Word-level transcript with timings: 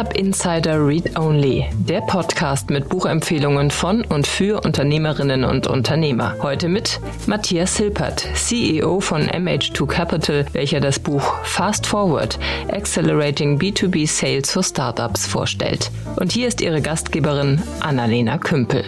Startup 0.00 0.16
Insider 0.16 0.86
Read 0.86 1.18
Only, 1.18 1.66
der 1.74 2.00
Podcast 2.00 2.70
mit 2.70 2.88
Buchempfehlungen 2.88 3.70
von 3.70 4.02
und 4.02 4.26
für 4.26 4.62
Unternehmerinnen 4.64 5.44
und 5.44 5.66
Unternehmer. 5.66 6.36
Heute 6.40 6.68
mit 6.68 7.00
Matthias 7.26 7.76
Hilpert, 7.76 8.26
CEO 8.32 9.00
von 9.00 9.28
MH2 9.28 9.86
Capital, 9.86 10.46
welcher 10.52 10.80
das 10.80 10.98
Buch 10.98 11.34
Fast 11.42 11.86
Forward, 11.86 12.38
Accelerating 12.72 13.58
B2B 13.58 14.08
Sales 14.08 14.50
for 14.50 14.62
Startups 14.62 15.26
vorstellt. 15.26 15.90
Und 16.16 16.32
hier 16.32 16.48
ist 16.48 16.62
ihre 16.62 16.80
Gastgeberin 16.80 17.60
Annalena 17.80 18.38
Kümpel. 18.38 18.84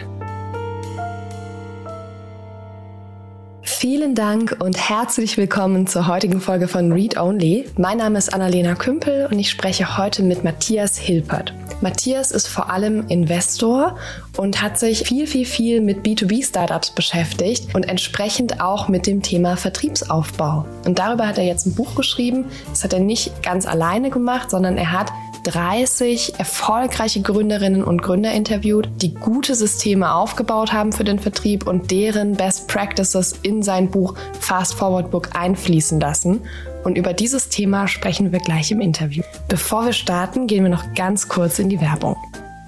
Vielen 3.82 4.14
Dank 4.14 4.59
und 4.60 4.78
herzlich 4.78 5.36
willkommen 5.36 5.88
zur 5.88 6.06
heutigen 6.06 6.41
Folge 6.41 6.68
von 6.68 6.92
Read 6.92 7.18
Only. 7.18 7.64
Mein 7.77 7.98
Name 7.98 8.16
ist 8.16 8.32
Annalena 8.32 8.77
Kümpel 8.77 9.27
und 9.28 9.36
ich 9.41 9.50
spreche 9.50 9.98
heute 9.98 10.22
mit 10.22 10.45
Matthias 10.45 10.96
Hilpert. 10.96 11.52
Matthias 11.80 12.30
ist 12.30 12.46
vor 12.46 12.70
allem 12.70 13.08
Investor 13.08 13.98
und 14.36 14.62
hat 14.62 14.78
sich 14.78 15.00
viel, 15.08 15.27
viel, 15.27 15.45
viel 15.45 15.80
mit 15.80 16.06
B2B-Startups 16.06 16.92
beschäftigt 16.92 17.74
und 17.74 17.82
entsprechend 17.82 18.60
auch 18.60 18.86
mit 18.86 19.08
dem 19.08 19.20
Thema 19.20 19.56
Vertriebsaufbau. 19.56 20.64
Und 20.86 21.00
darüber 21.00 21.27
hat 21.27 21.38
er 21.38 21.44
jetzt 21.44 21.66
ein 21.66 21.74
Buch 21.74 21.96
geschrieben. 21.96 22.44
Das 22.70 22.84
hat 22.84 22.92
er 22.92 23.00
nicht 23.00 23.42
ganz 23.42 23.66
alleine 23.66 24.10
gemacht, 24.10 24.48
sondern 24.52 24.77
er 24.77 24.92
hat 24.92 25.10
30 25.45 26.38
erfolgreiche 26.38 27.23
Gründerinnen 27.23 27.84
und 27.84 28.02
Gründer 28.02 28.33
interviewt, 28.33 28.89
die 28.97 29.14
gute 29.14 29.55
Systeme 29.55 30.14
aufgebaut 30.14 30.72
haben 30.72 30.92
für 30.92 31.05
den 31.05 31.19
Vertrieb 31.19 31.66
und 31.66 31.91
deren 31.91 32.34
Best 32.34 32.69
Practices 32.69 33.34
in 33.42 33.62
sein 33.62 33.91
Buch 33.91 34.14
Fast 34.41 34.75
Forward 34.75 35.11
Book 35.11 35.31
einfließen 35.34 36.00
lassen. 36.00 36.41
Und 36.84 36.98
über 36.98 37.12
dieses 37.12 37.48
Thema 37.48 37.89
sprechen 37.89 38.33
wir 38.33 38.41
gleich 38.41 38.70
im 38.70 38.81
Interview. 38.81 39.22
Bevor 39.48 39.86
wir 39.86 39.92
starten, 39.92 40.47
gehen 40.47 40.64
wir 40.64 40.70
noch 40.70 40.94
ganz 40.94 41.28
kurz 41.28 41.59
in 41.59 41.69
die 41.69 41.81
Werbung. 41.81 42.16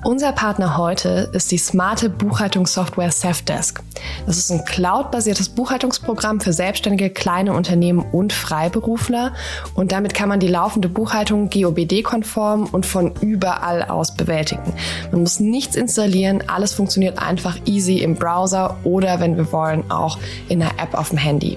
Unser 0.05 0.33
Partner 0.33 0.77
heute 0.77 1.31
ist 1.33 1.51
die 1.51 1.57
smarte 1.57 2.11
Buchhaltungssoftware 2.11 3.11
Safdesk. 3.11 3.83
Das 4.27 4.37
ist 4.37 4.51
ein 4.51 4.67
cloud-basiertes 4.67 5.49
Buchhaltungsprogramm 5.49 6.41
für 6.41 6.53
selbstständige 6.53 7.09
kleine 7.09 7.55
Unternehmen 7.55 8.05
und 8.13 8.35
Freiberufler 8.35 9.33
und 9.75 9.93
damit 9.93 10.13
kann 10.13 10.29
man 10.29 10.41
die 10.41 10.49
laufende 10.49 10.91
Buchhaltung 10.91 11.49
GOBD-konform 11.49 12.67
und 12.67 12.85
von 12.85 13.15
überall 13.23 13.85
aus 13.85 14.15
bewältigen. 14.15 14.75
Man 15.11 15.23
muss 15.23 15.41
nichts 15.41 15.75
installieren, 15.75 16.45
alles 16.49 16.75
funktioniert 16.75 17.19
einfach 17.19 17.57
easy 17.65 18.01
im 18.01 18.15
Browser 18.15 18.77
oder 18.85 19.21
wenn 19.21 19.39
wir 19.39 19.51
wollen 19.53 19.91
auch 19.91 20.19
in 20.51 20.61
einer 20.61 20.73
App 20.73 20.93
auf 20.93 21.09
dem 21.09 21.19
Handy. 21.19 21.57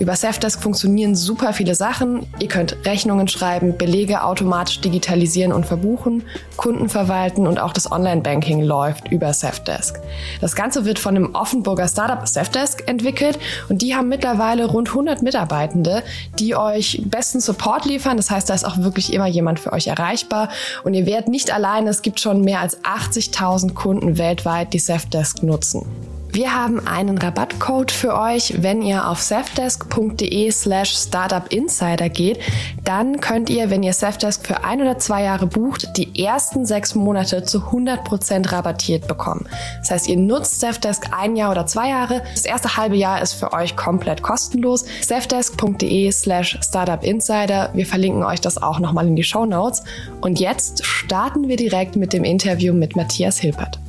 Über 0.00 0.16
Safdesk 0.16 0.62
funktionieren 0.62 1.14
super 1.14 1.52
viele 1.52 1.74
Sachen. 1.74 2.26
Ihr 2.38 2.48
könnt 2.48 2.74
Rechnungen 2.86 3.28
schreiben, 3.28 3.76
Belege 3.76 4.24
automatisch 4.24 4.80
digitalisieren 4.80 5.52
und 5.52 5.66
verbuchen, 5.66 6.22
Kunden 6.56 6.88
verwalten 6.88 7.46
und 7.46 7.60
auch 7.60 7.74
das 7.74 7.92
Online-Banking 7.92 8.62
läuft 8.62 9.12
über 9.12 9.34
Safdesk. 9.34 10.00
Das 10.40 10.56
Ganze 10.56 10.86
wird 10.86 10.98
von 10.98 11.14
dem 11.14 11.34
Offenburger 11.34 11.86
Startup 11.86 12.26
Safdesk 12.26 12.88
entwickelt 12.88 13.38
und 13.68 13.82
die 13.82 13.94
haben 13.94 14.08
mittlerweile 14.08 14.64
rund 14.64 14.88
100 14.88 15.20
Mitarbeitende, 15.20 16.02
die 16.38 16.56
euch 16.56 17.02
besten 17.04 17.40
Support 17.40 17.84
liefern. 17.84 18.16
Das 18.16 18.30
heißt, 18.30 18.48
da 18.48 18.54
ist 18.54 18.64
auch 18.64 18.78
wirklich 18.78 19.12
immer 19.12 19.26
jemand 19.26 19.60
für 19.60 19.74
euch 19.74 19.88
erreichbar 19.88 20.48
und 20.82 20.94
ihr 20.94 21.04
werdet 21.04 21.28
nicht 21.28 21.52
alleine. 21.52 21.90
Es 21.90 22.00
gibt 22.00 22.20
schon 22.20 22.40
mehr 22.40 22.60
als 22.60 22.82
80.000 22.84 23.74
Kunden 23.74 24.16
weltweit, 24.16 24.72
die 24.72 24.78
Safdesk 24.78 25.42
nutzen. 25.42 25.84
Wir 26.32 26.54
haben 26.54 26.86
einen 26.86 27.18
Rabattcode 27.18 27.90
für 27.90 28.16
euch, 28.16 28.62
wenn 28.62 28.82
ihr 28.82 29.08
auf 29.08 29.20
safdesk.de 29.20 30.52
slash 30.52 30.96
startupinsider 30.96 32.08
geht. 32.08 32.38
Dann 32.84 33.20
könnt 33.20 33.50
ihr, 33.50 33.68
wenn 33.70 33.82
ihr 33.82 33.92
Safdesk 33.92 34.46
für 34.46 34.62
ein 34.62 34.80
oder 34.80 34.98
zwei 34.98 35.24
Jahre 35.24 35.48
bucht, 35.48 35.96
die 35.96 36.24
ersten 36.24 36.66
sechs 36.66 36.94
Monate 36.94 37.42
zu 37.42 37.58
100% 37.58 38.52
rabattiert 38.52 39.08
bekommen. 39.08 39.48
Das 39.80 39.90
heißt, 39.90 40.08
ihr 40.08 40.18
nutzt 40.18 40.60
Safdesk 40.60 41.08
ein 41.12 41.34
Jahr 41.34 41.50
oder 41.50 41.66
zwei 41.66 41.88
Jahre. 41.88 42.22
Das 42.32 42.44
erste 42.44 42.76
halbe 42.76 42.96
Jahr 42.96 43.20
ist 43.20 43.32
für 43.32 43.52
euch 43.52 43.74
komplett 43.74 44.22
kostenlos. 44.22 44.84
safdesk.de 45.02 46.12
slash 46.12 46.60
startupinsider. 46.62 47.70
Wir 47.74 47.86
verlinken 47.86 48.22
euch 48.22 48.40
das 48.40 48.62
auch 48.62 48.78
nochmal 48.78 49.08
in 49.08 49.16
die 49.16 49.24
Show 49.24 49.46
Notes. 49.46 49.82
Und 50.20 50.38
jetzt 50.38 50.86
starten 50.86 51.48
wir 51.48 51.56
direkt 51.56 51.96
mit 51.96 52.12
dem 52.12 52.22
Interview 52.22 52.72
mit 52.72 52.94
Matthias 52.94 53.38
Hilpert. 53.40 53.80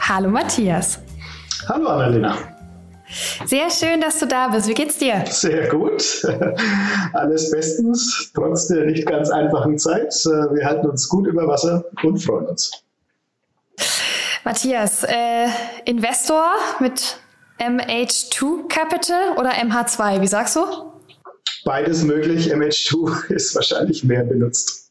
Hallo 0.00 0.28
Matthias. 0.28 1.05
Hallo 1.68 1.88
Annalena. 1.88 2.38
Sehr 3.44 3.70
schön, 3.70 4.00
dass 4.00 4.20
du 4.20 4.26
da 4.26 4.48
bist. 4.48 4.68
Wie 4.68 4.74
geht's 4.74 4.98
dir? 4.98 5.24
Sehr 5.28 5.68
gut. 5.68 6.24
Alles 7.12 7.50
bestens, 7.50 8.30
trotz 8.34 8.68
der 8.68 8.84
nicht 8.84 9.06
ganz 9.06 9.30
einfachen 9.30 9.76
Zeit. 9.76 10.12
Wir 10.14 10.64
halten 10.64 10.86
uns 10.86 11.08
gut 11.08 11.26
über 11.26 11.48
Wasser 11.48 11.84
und 12.04 12.18
freuen 12.18 12.46
uns. 12.46 12.70
Matthias, 14.44 15.02
äh, 15.02 15.48
Investor 15.86 16.52
mit 16.78 17.18
MH2 17.58 18.68
Capital 18.68 19.32
oder 19.36 19.50
MH2, 19.50 20.20
wie 20.20 20.28
sagst 20.28 20.54
du? 20.54 20.92
Beides 21.64 22.04
möglich. 22.04 22.54
MH2 22.54 23.26
ist 23.32 23.56
wahrscheinlich 23.56 24.04
mehr 24.04 24.22
benutzt. 24.22 24.85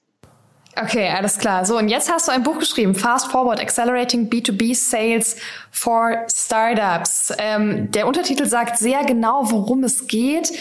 Okay, 0.81 1.09
alles 1.09 1.38
klar. 1.38 1.66
So, 1.66 1.78
und 1.78 1.88
jetzt 1.88 2.12
hast 2.12 2.28
du 2.28 2.34
ein 2.34 2.44
Buch 2.44 2.59
geschrieben, 2.59 2.96
Fast 2.96 3.31
Forward, 3.31 3.62
Accelerating 3.62 4.30
B2B 4.30 4.75
Sales 4.75 5.38
for 5.72 6.25
Startups. 6.30 7.31
Ähm, 7.38 7.90
der 7.91 8.06
Untertitel 8.08 8.46
sagt 8.46 8.78
sehr 8.78 9.06
genau, 9.06 9.50
worum 9.52 9.85
es 9.85 10.06
geht. 10.08 10.52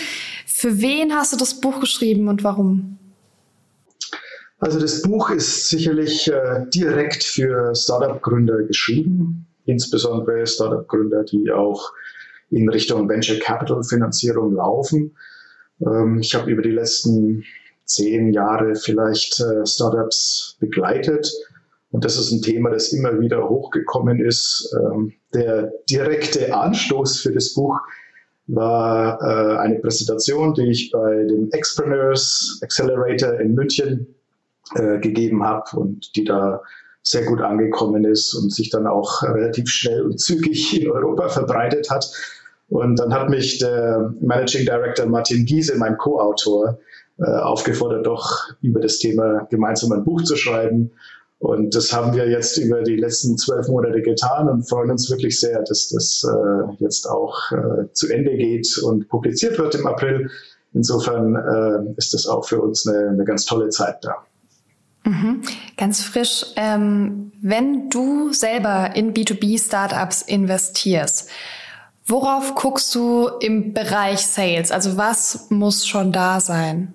Für 0.47 0.81
wen 0.81 1.13
hast 1.15 1.33
du 1.33 1.37
das 1.37 1.61
Buch 1.61 1.81
geschrieben 1.81 2.29
und 2.29 2.45
warum? 2.45 2.97
Also 4.61 4.79
das 4.79 5.03
Buch 5.03 5.31
ist 5.31 5.69
sicherlich 5.69 6.31
äh, 6.31 6.65
direkt 6.73 7.25
für 7.25 7.75
Startup-Gründer 7.75 8.63
geschrieben, 8.63 9.47
insbesondere 9.67 10.47
Startup-Gründer, 10.47 11.25
die 11.25 11.51
auch 11.51 11.93
in 12.51 12.69
Richtung 12.69 13.09
Venture 13.09 13.41
Capital 13.41 13.83
Finanzierung 13.83 14.55
laufen. 14.55 15.17
Ähm, 15.85 16.21
ich 16.21 16.37
habe 16.37 16.51
über 16.51 16.63
die 16.63 16.71
letzten 16.71 17.45
zehn 17.85 18.33
Jahre 18.33 18.75
vielleicht 18.75 19.41
äh, 19.41 19.67
Startups 19.67 20.57
begleitet. 20.61 21.31
Und 21.91 22.05
das 22.05 22.17
ist 22.17 22.33
ein 22.33 22.43
Thema, 22.43 22.71
das 22.71 22.93
immer 22.93 23.21
wieder 23.21 23.49
hochgekommen 23.49 24.19
ist. 24.19 24.75
Ähm, 24.77 25.13
der 25.33 25.73
direkte 25.89 26.55
Anstoß 26.55 27.21
für 27.21 27.33
das 27.33 27.55
Buch 27.55 27.79
war 28.47 29.21
äh, 29.23 29.59
eine 29.59 29.79
Präsentation, 29.79 30.55
die 30.55 30.71
ich 30.71 30.91
bei 30.91 31.25
dem 31.25 31.51
Expreneurs 31.53 32.59
Accelerator 32.63 33.39
in 33.41 33.55
München 33.55 34.15
äh, 34.75 34.99
gegeben 34.99 35.45
habe 35.45 35.77
und 35.79 36.17
die 36.17 36.25
da 36.25 36.63
sehr 37.03 37.25
gut 37.27 37.41
angekommen 37.43 38.05
ist 38.05 38.35
und 38.35 38.53
sich 38.53 38.71
dann 38.71 38.87
auch 38.87 39.23
relativ 39.23 39.69
schnell 39.69 40.03
und 40.03 40.19
zügig 40.19 40.81
in 40.81 40.91
Europa 40.91 41.29
verbreitet 41.29 41.91
hat. 41.91 42.11
Und 42.71 42.99
dann 42.99 43.13
hat 43.13 43.29
mich 43.29 43.59
der 43.59 44.15
Managing 44.21 44.65
Director 44.65 45.07
Martin 45.07 45.45
Giese, 45.45 45.77
mein 45.77 45.99
Co-Autor, 45.99 46.79
aufgefordert, 47.19 48.07
doch 48.07 48.49
über 48.61 48.81
das 48.81 48.99
Thema 48.99 49.47
gemeinsam 49.51 49.93
ein 49.93 50.05
Buch 50.05 50.23
zu 50.23 50.37
schreiben. 50.37 50.91
Und 51.45 51.75
das 51.75 51.93
haben 51.93 52.15
wir 52.15 52.29
jetzt 52.29 52.57
über 52.57 52.83
die 52.83 52.97
letzten 52.97 53.37
zwölf 53.37 53.69
Monate 53.69 54.01
getan 54.01 54.49
und 54.49 54.69
freuen 54.69 54.91
uns 54.91 55.11
wirklich 55.11 55.39
sehr, 55.39 55.63
dass 55.63 55.91
das 55.91 56.27
äh, 56.27 56.73
jetzt 56.79 57.07
auch 57.07 57.53
äh, 57.53 57.93
zu 57.93 58.09
Ende 58.09 58.35
geht 58.37 58.79
und 58.79 59.09
publiziert 59.09 59.59
wird 59.59 59.75
im 59.75 59.87
April. 59.87 60.31
Insofern 60.73 61.37
äh, 61.37 61.99
ist 61.99 62.15
das 62.15 62.27
auch 62.27 62.47
für 62.47 62.63
uns 62.63 62.87
eine, 62.89 63.11
eine 63.11 63.25
ganz 63.25 63.45
tolle 63.45 63.69
Zeit 63.69 63.99
da. 64.03 64.17
Mhm. 65.05 65.43
Ganz 65.77 66.03
frisch. 66.03 66.47
Ähm, 66.57 67.33
wenn 67.43 67.91
du 67.91 68.33
selber 68.33 68.97
in 68.97 69.13
B2B-Startups 69.13 70.23
investierst, 70.23 71.29
worauf 72.07 72.55
guckst 72.55 72.95
du 72.95 73.29
im 73.41 73.75
Bereich 73.75 74.27
Sales? 74.27 74.73
Also 74.73 74.97
was 74.97 75.51
muss 75.51 75.87
schon 75.87 76.11
da 76.11 76.41
sein? 76.41 76.95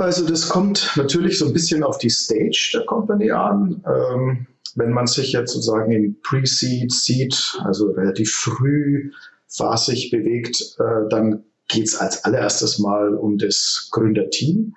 Also 0.00 0.26
das 0.26 0.48
kommt 0.48 0.92
natürlich 0.96 1.38
so 1.38 1.46
ein 1.46 1.52
bisschen 1.52 1.82
auf 1.82 1.98
die 1.98 2.08
Stage 2.08 2.70
der 2.72 2.86
Company 2.86 3.30
an. 3.32 3.84
Ähm, 3.86 4.46
wenn 4.74 4.92
man 4.92 5.06
sich 5.06 5.32
jetzt 5.32 5.52
sozusagen 5.52 5.92
in 5.92 6.18
Pre-Seed, 6.22 6.90
Seed, 6.90 7.58
also 7.64 7.90
relativ 7.90 8.32
früh 8.32 9.10
phasig 9.48 10.10
bewegt, 10.10 10.58
äh, 10.78 11.06
dann 11.10 11.44
geht 11.68 11.88
es 11.88 11.96
als 11.96 12.24
allererstes 12.24 12.78
mal 12.78 13.14
um 13.14 13.36
das 13.36 13.88
Gründerteam. 13.90 14.74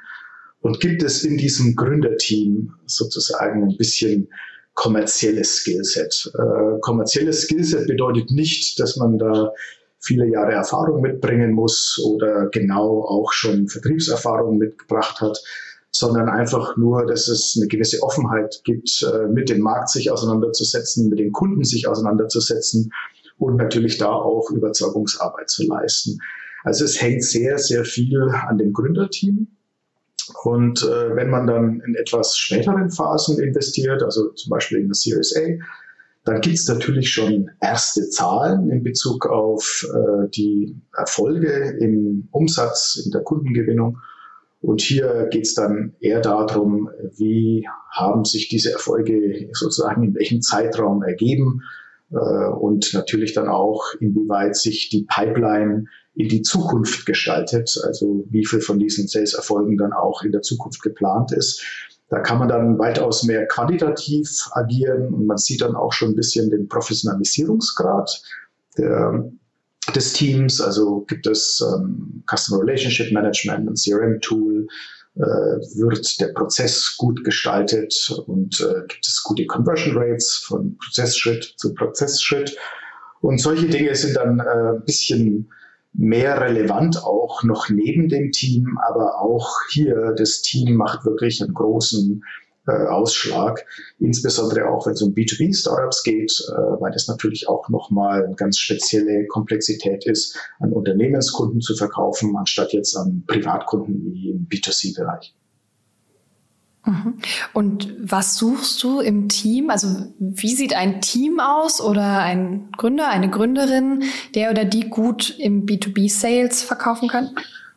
Und 0.60 0.82
gibt 0.82 1.02
es 1.04 1.24
in 1.24 1.38
diesem 1.38 1.78
Gründerteam 1.78 2.74
sozusagen 2.86 3.64
ein 3.64 3.78
bisschen 3.78 4.28
kommerzielles 4.74 5.56
Skillset? 5.56 6.34
Äh, 6.38 6.80
kommerzielles 6.82 7.44
Skillset 7.44 7.88
bedeutet 7.88 8.30
nicht, 8.30 8.78
dass 8.78 8.98
man 8.98 9.18
da 9.18 9.54
viele 10.04 10.28
Jahre 10.28 10.52
Erfahrung 10.52 11.02
mitbringen 11.02 11.54
muss 11.54 12.00
oder 12.04 12.50
genau 12.50 13.04
auch 13.04 13.32
schon 13.32 13.68
Vertriebserfahrung 13.68 14.58
mitgebracht 14.58 15.22
hat, 15.22 15.42
sondern 15.92 16.28
einfach 16.28 16.76
nur, 16.76 17.06
dass 17.06 17.28
es 17.28 17.56
eine 17.58 17.68
gewisse 17.68 18.02
Offenheit 18.02 18.62
gibt, 18.64 19.04
äh, 19.04 19.28
mit 19.28 19.50
dem 19.50 19.62
Markt 19.62 19.90
sich 19.90 20.12
auseinanderzusetzen, 20.12 21.10
mit 21.10 21.20
den 21.20 21.32
Kunden 21.32 21.64
sich 21.64 21.88
auseinanderzusetzen 21.88 22.92
und 23.38 23.58
natürlich 23.58 23.98
da 23.98 24.12
auch 24.12 24.50
Überzeugungsarbeit 24.52 25.50
zu 25.50 25.66
leisten. 25.68 26.20
Also 26.64 26.86
es 26.86 27.02
hängt 27.02 27.24
sehr, 27.24 27.58
sehr 27.58 27.86
viel 27.86 28.22
an 28.48 28.58
dem 28.58 28.74
Gründerteam. 28.74 29.48
Und 30.44 30.82
äh, 30.82 31.16
wenn 31.16 31.30
man 31.30 31.48
dann 31.48 31.82
in 31.86 31.96
etwas 31.96 32.38
späteren 32.38 32.90
Phasen 32.90 33.40
investiert, 33.40 34.02
also 34.02 34.30
zum 34.32 34.50
Beispiel 34.50 34.80
in 34.80 34.88
der 34.88 34.96
Series 34.96 35.36
A, 35.36 35.42
dann 36.26 36.40
gibt 36.40 36.56
es 36.56 36.68
natürlich 36.68 37.10
schon 37.10 37.52
erste 37.60 38.10
Zahlen 38.10 38.70
in 38.70 38.84
Bezug 38.84 39.26
auf 39.26 39.86
äh, 39.94 40.30
die 40.30 40.76
Erfolge 40.96 41.78
im 41.80 42.30
Umsatz, 42.32 43.02
in 43.06 43.12
der 43.12 43.22
Kundengewinnung. 43.22 43.98
Und 44.62 44.80
hier 44.80 45.28
geht 45.30 45.46
es 45.46 45.54
dann 45.54 45.94
eher 46.00 46.22
darum, 46.22 46.90
wie 47.18 47.68
haben 47.92 48.24
sich 48.24 48.48
diese 48.48 48.72
Erfolge 48.72 49.50
sozusagen 49.52 50.04
in 50.04 50.16
welchem 50.16 50.42
Zeitraum 50.42 51.04
ergeben 51.04 51.62
äh, 52.12 52.16
und 52.16 52.94
natürlich 52.94 53.34
dann 53.34 53.50
auch, 53.50 53.84
inwieweit 54.00 54.56
sich 54.56 54.88
die 54.88 55.06
Pipeline 55.14 55.88
in 56.16 56.30
die 56.30 56.44
Zukunft 56.44 57.06
gestaltet, 57.06 57.78
also 57.84 58.24
wie 58.30 58.46
viel 58.46 58.62
von 58.62 58.80
diesen 58.80 59.08
Sales-Erfolgen 59.08 59.78
dann 59.78 59.92
auch 59.92 60.24
in 60.24 60.32
der 60.32 60.42
Zukunft 60.42 60.82
geplant 60.82 61.34
ist. 61.34 61.62
Da 62.10 62.20
kann 62.20 62.38
man 62.38 62.48
dann 62.48 62.78
weitaus 62.78 63.24
mehr 63.24 63.48
quantitativ 63.48 64.48
agieren 64.52 65.14
und 65.14 65.26
man 65.26 65.38
sieht 65.38 65.62
dann 65.62 65.76
auch 65.76 65.94
schon 65.94 66.10
ein 66.10 66.16
bisschen 66.16 66.50
den 66.50 66.68
Professionalisierungsgrad 66.68 68.22
der, 68.78 69.32
des 69.96 70.14
Teams. 70.14 70.62
Also 70.62 71.02
gibt 71.08 71.26
es 71.28 71.64
ähm, 71.74 72.24
Customer 72.30 72.62
Relationship 72.62 73.12
Management, 73.12 73.70
ein 73.70 73.76
CRM-Tool, 73.76 74.68
äh, 75.16 75.22
wird 75.22 76.20
der 76.20 76.30
Prozess 76.30 76.96
gut 76.98 77.24
gestaltet 77.24 77.94
und 78.26 78.60
äh, 78.62 78.82
gibt 78.88 79.08
es 79.08 79.22
gute 79.24 79.46
Conversion 79.46 79.96
Rates 79.96 80.38
von 80.38 80.78
Prozessschritt 80.78 81.54
zu 81.58 81.74
Prozessschritt. 81.74 82.58
Und 83.22 83.40
solche 83.40 83.68
Dinge 83.68 83.96
sind 83.96 84.16
dann 84.18 84.40
äh, 84.40 84.76
ein 84.76 84.86
bisschen 84.86 85.50
mehr 85.94 86.42
relevant 86.42 87.04
auch 87.04 87.44
noch 87.44 87.70
neben 87.70 88.10
dem 88.10 88.32
Team, 88.32 88.78
aber 88.88 89.22
auch 89.22 89.50
hier 89.72 90.14
das 90.18 90.42
Team 90.42 90.76
macht 90.76 91.06
wirklich 91.06 91.42
einen 91.42 91.54
großen 91.54 92.24
äh, 92.68 92.88
Ausschlag, 92.88 93.66
insbesondere 94.00 94.70
auch 94.70 94.86
wenn 94.86 94.94
es 94.94 95.02
um 95.02 95.14
B2B-Startups 95.14 96.04
geht, 96.04 96.32
äh, 96.50 96.82
weil 96.82 96.92
das 96.92 97.08
natürlich 97.08 97.48
auch 97.48 97.70
nochmal 97.70 98.26
eine 98.26 98.36
ganz 98.36 98.58
spezielle 98.58 99.28
Komplexität 99.28 100.06
ist, 100.06 100.38
an 100.60 100.72
Unternehmenskunden 100.72 101.62
zu 101.62 101.76
verkaufen, 101.76 102.36
anstatt 102.38 102.74
jetzt 102.74 102.96
an 102.96 103.24
Privatkunden 103.28 104.14
wie 104.14 104.30
im 104.30 104.48
B2C-Bereich. 104.48 105.36
Mhm. 106.86 107.20
Und 107.54 107.96
was 108.00 108.38
suchst 108.38 108.82
du 108.84 109.00
im 109.00 109.30
Team? 109.30 109.70
Also 109.70 109.88
wie 110.20 110.54
sieht 110.54 110.76
ein 110.76 111.02
Team 111.02 111.40
aus 111.40 111.80
oder 111.80 112.20
ein 112.20 112.70
Gründer, 112.78 113.10
eine 113.10 113.30
Gründerin, 113.30 114.04
der 114.36 114.52
oder 114.52 114.66
die 114.66 114.90
gut 114.90 115.36
im 115.40 115.66
B2B-Sales 115.66 116.64
verkaufen 116.64 117.08
kann? 117.08 117.36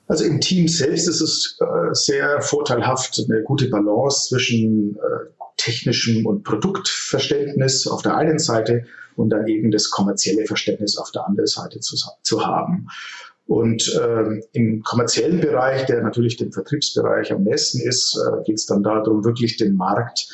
Also 0.08 0.24
im 0.24 0.40
Team 0.40 0.68
selbst 0.68 1.08
ist 1.08 1.20
es 1.20 1.58
äh, 1.60 1.94
sehr 1.94 2.40
vorteilhaft, 2.40 3.24
eine 3.28 3.42
gute 3.42 3.68
Balance 3.68 4.28
zwischen 4.28 4.96
äh, 4.96 5.26
technischem 5.56 6.26
und 6.26 6.44
Produktverständnis 6.44 7.86
auf 7.86 8.02
der 8.02 8.16
einen 8.16 8.38
Seite 8.38 8.84
und 9.16 9.30
dann 9.30 9.46
eben 9.46 9.70
das 9.70 9.90
kommerzielle 9.90 10.46
Verständnis 10.46 10.96
auf 10.96 11.10
der 11.10 11.26
anderen 11.26 11.46
Seite 11.46 11.80
zu, 11.80 11.96
zu 12.22 12.46
haben. 12.46 12.88
Und 13.46 14.00
ähm, 14.02 14.42
im 14.52 14.82
kommerziellen 14.82 15.40
Bereich, 15.40 15.86
der 15.86 16.02
natürlich 16.02 16.36
dem 16.36 16.52
Vertriebsbereich 16.52 17.32
am 17.32 17.44
nächsten 17.44 17.80
ist, 17.80 18.18
äh, 18.18 18.42
geht 18.44 18.56
es 18.56 18.66
dann 18.66 18.82
darum, 18.82 19.24
wirklich 19.24 19.56
den 19.56 19.76
Markt 19.76 20.28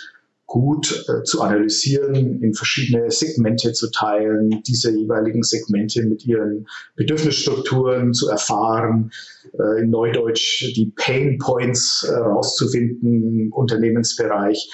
gut 0.52 1.06
äh, 1.08 1.22
zu 1.22 1.40
analysieren, 1.40 2.42
in 2.42 2.52
verschiedene 2.52 3.10
Segmente 3.10 3.72
zu 3.72 3.90
teilen, 3.90 4.62
diese 4.66 4.90
jeweiligen 4.90 5.42
Segmente 5.42 6.02
mit 6.02 6.26
ihren 6.26 6.66
Bedürfnisstrukturen 6.94 8.12
zu 8.12 8.28
erfahren, 8.28 9.10
äh, 9.58 9.80
in 9.80 9.88
Neudeutsch 9.90 10.74
die 10.76 10.92
Pain 10.94 11.38
Points 11.38 12.04
äh, 12.06 12.14
rauszufinden 12.14 13.40
im 13.40 13.52
Unternehmensbereich 13.52 14.70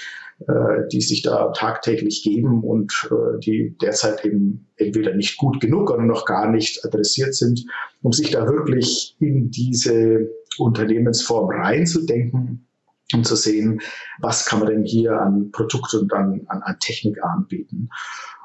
die 0.93 1.01
sich 1.01 1.23
da 1.23 1.51
tagtäglich 1.51 2.23
geben 2.23 2.63
und 2.63 3.11
äh, 3.11 3.41
die 3.41 3.77
derzeit 3.83 4.25
eben 4.25 4.69
entweder 4.77 5.15
nicht 5.15 5.37
gut 5.37 5.61
genug 5.61 5.91
oder 5.91 6.05
noch 6.05 6.27
gar 6.27 6.51
nicht 6.51 6.85
adressiert 6.85 7.35
sind, 7.35 7.67
um 8.03 8.13
sich 8.13 8.31
da 8.31 8.47
wirklich 8.47 9.17
in 9.19 9.51
diese 9.51 10.31
Unternehmensform 10.59 11.51
reinzudenken 11.51 12.69
und 13.15 13.27
zu 13.27 13.37
sehen, 13.37 13.81
was 14.21 14.47
kann 14.47 14.61
man 14.61 14.69
denn 14.69 14.85
hier 14.85 15.21
an 15.21 15.51
Produkt 15.51 15.95
und 15.95 16.13
an, 16.13 16.43
an, 16.47 16.63
an 16.63 16.77
Technik 16.79 17.23
anbieten. 17.23 17.89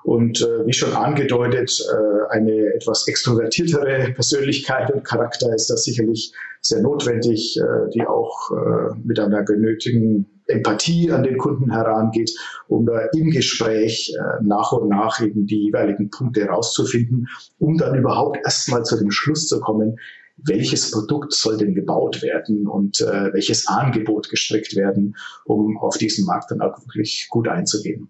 Und 0.03 0.41
äh, 0.41 0.65
wie 0.65 0.73
schon 0.73 0.93
angedeutet, 0.93 1.79
äh, 1.89 2.33
eine 2.33 2.73
etwas 2.73 3.07
extrovertiertere 3.07 4.11
Persönlichkeit 4.13 4.91
und 4.91 5.03
Charakter 5.03 5.53
ist 5.53 5.69
da 5.69 5.77
sicherlich 5.77 6.33
sehr 6.61 6.81
notwendig, 6.81 7.57
äh, 7.57 7.89
die 7.93 8.05
auch 8.05 8.51
äh, 8.51 8.95
mit 9.03 9.19
einer 9.19 9.43
genötigen 9.43 10.25
Empathie 10.47 11.11
an 11.11 11.23
den 11.23 11.37
Kunden 11.37 11.71
herangeht, 11.71 12.31
um 12.67 12.85
da 12.85 13.07
im 13.13 13.29
Gespräch 13.29 14.13
äh, 14.17 14.43
nach 14.43 14.73
und 14.73 14.89
nach 14.89 15.21
eben 15.21 15.45
die 15.45 15.65
jeweiligen 15.65 16.09
Punkte 16.09 16.41
herauszufinden, 16.41 17.27
um 17.59 17.77
dann 17.77 17.95
überhaupt 17.95 18.37
erstmal 18.43 18.83
zu 18.83 18.97
dem 18.97 19.11
Schluss 19.11 19.47
zu 19.47 19.61
kommen, 19.61 19.97
welches 20.37 20.91
Produkt 20.91 21.33
soll 21.33 21.57
denn 21.57 21.75
gebaut 21.75 22.21
werden 22.21 22.67
und 22.67 22.99
äh, 23.01 23.31
welches 23.33 23.67
Angebot 23.67 24.29
gestrickt 24.29 24.75
werden, 24.75 25.15
um 25.45 25.77
auf 25.77 25.97
diesen 25.97 26.25
Markt 26.25 26.51
dann 26.51 26.61
auch 26.61 26.77
wirklich 26.79 27.27
gut 27.29 27.47
einzugehen. 27.47 28.09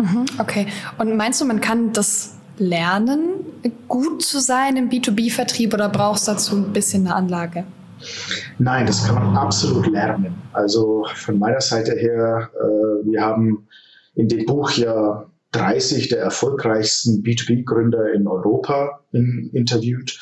Mhm, 0.00 0.24
okay. 0.38 0.66
Und 0.98 1.16
meinst 1.16 1.40
du, 1.40 1.44
man 1.44 1.60
kann 1.60 1.92
das 1.92 2.36
lernen, 2.56 3.20
gut 3.88 4.22
zu 4.22 4.40
sein 4.40 4.76
im 4.76 4.88
B2B-Vertrieb 4.88 5.74
oder 5.74 5.88
brauchst 5.88 6.26
du 6.26 6.32
dazu 6.32 6.56
ein 6.56 6.72
bisschen 6.72 7.06
eine 7.06 7.14
Anlage? 7.14 7.64
Nein, 8.58 8.86
das 8.86 9.06
kann 9.06 9.16
man 9.16 9.36
absolut 9.36 9.86
lernen. 9.88 10.34
Also 10.52 11.06
von 11.14 11.38
meiner 11.38 11.60
Seite 11.60 11.92
her, 11.92 12.50
äh, 12.54 13.06
wir 13.06 13.20
haben 13.20 13.68
in 14.14 14.28
dem 14.28 14.46
Buch 14.46 14.70
ja 14.72 15.26
30 15.52 16.08
der 16.08 16.20
erfolgreichsten 16.20 17.22
B2B-Gründer 17.22 18.12
in 18.14 18.26
Europa 18.26 19.00
in, 19.12 19.50
interviewt. 19.52 20.18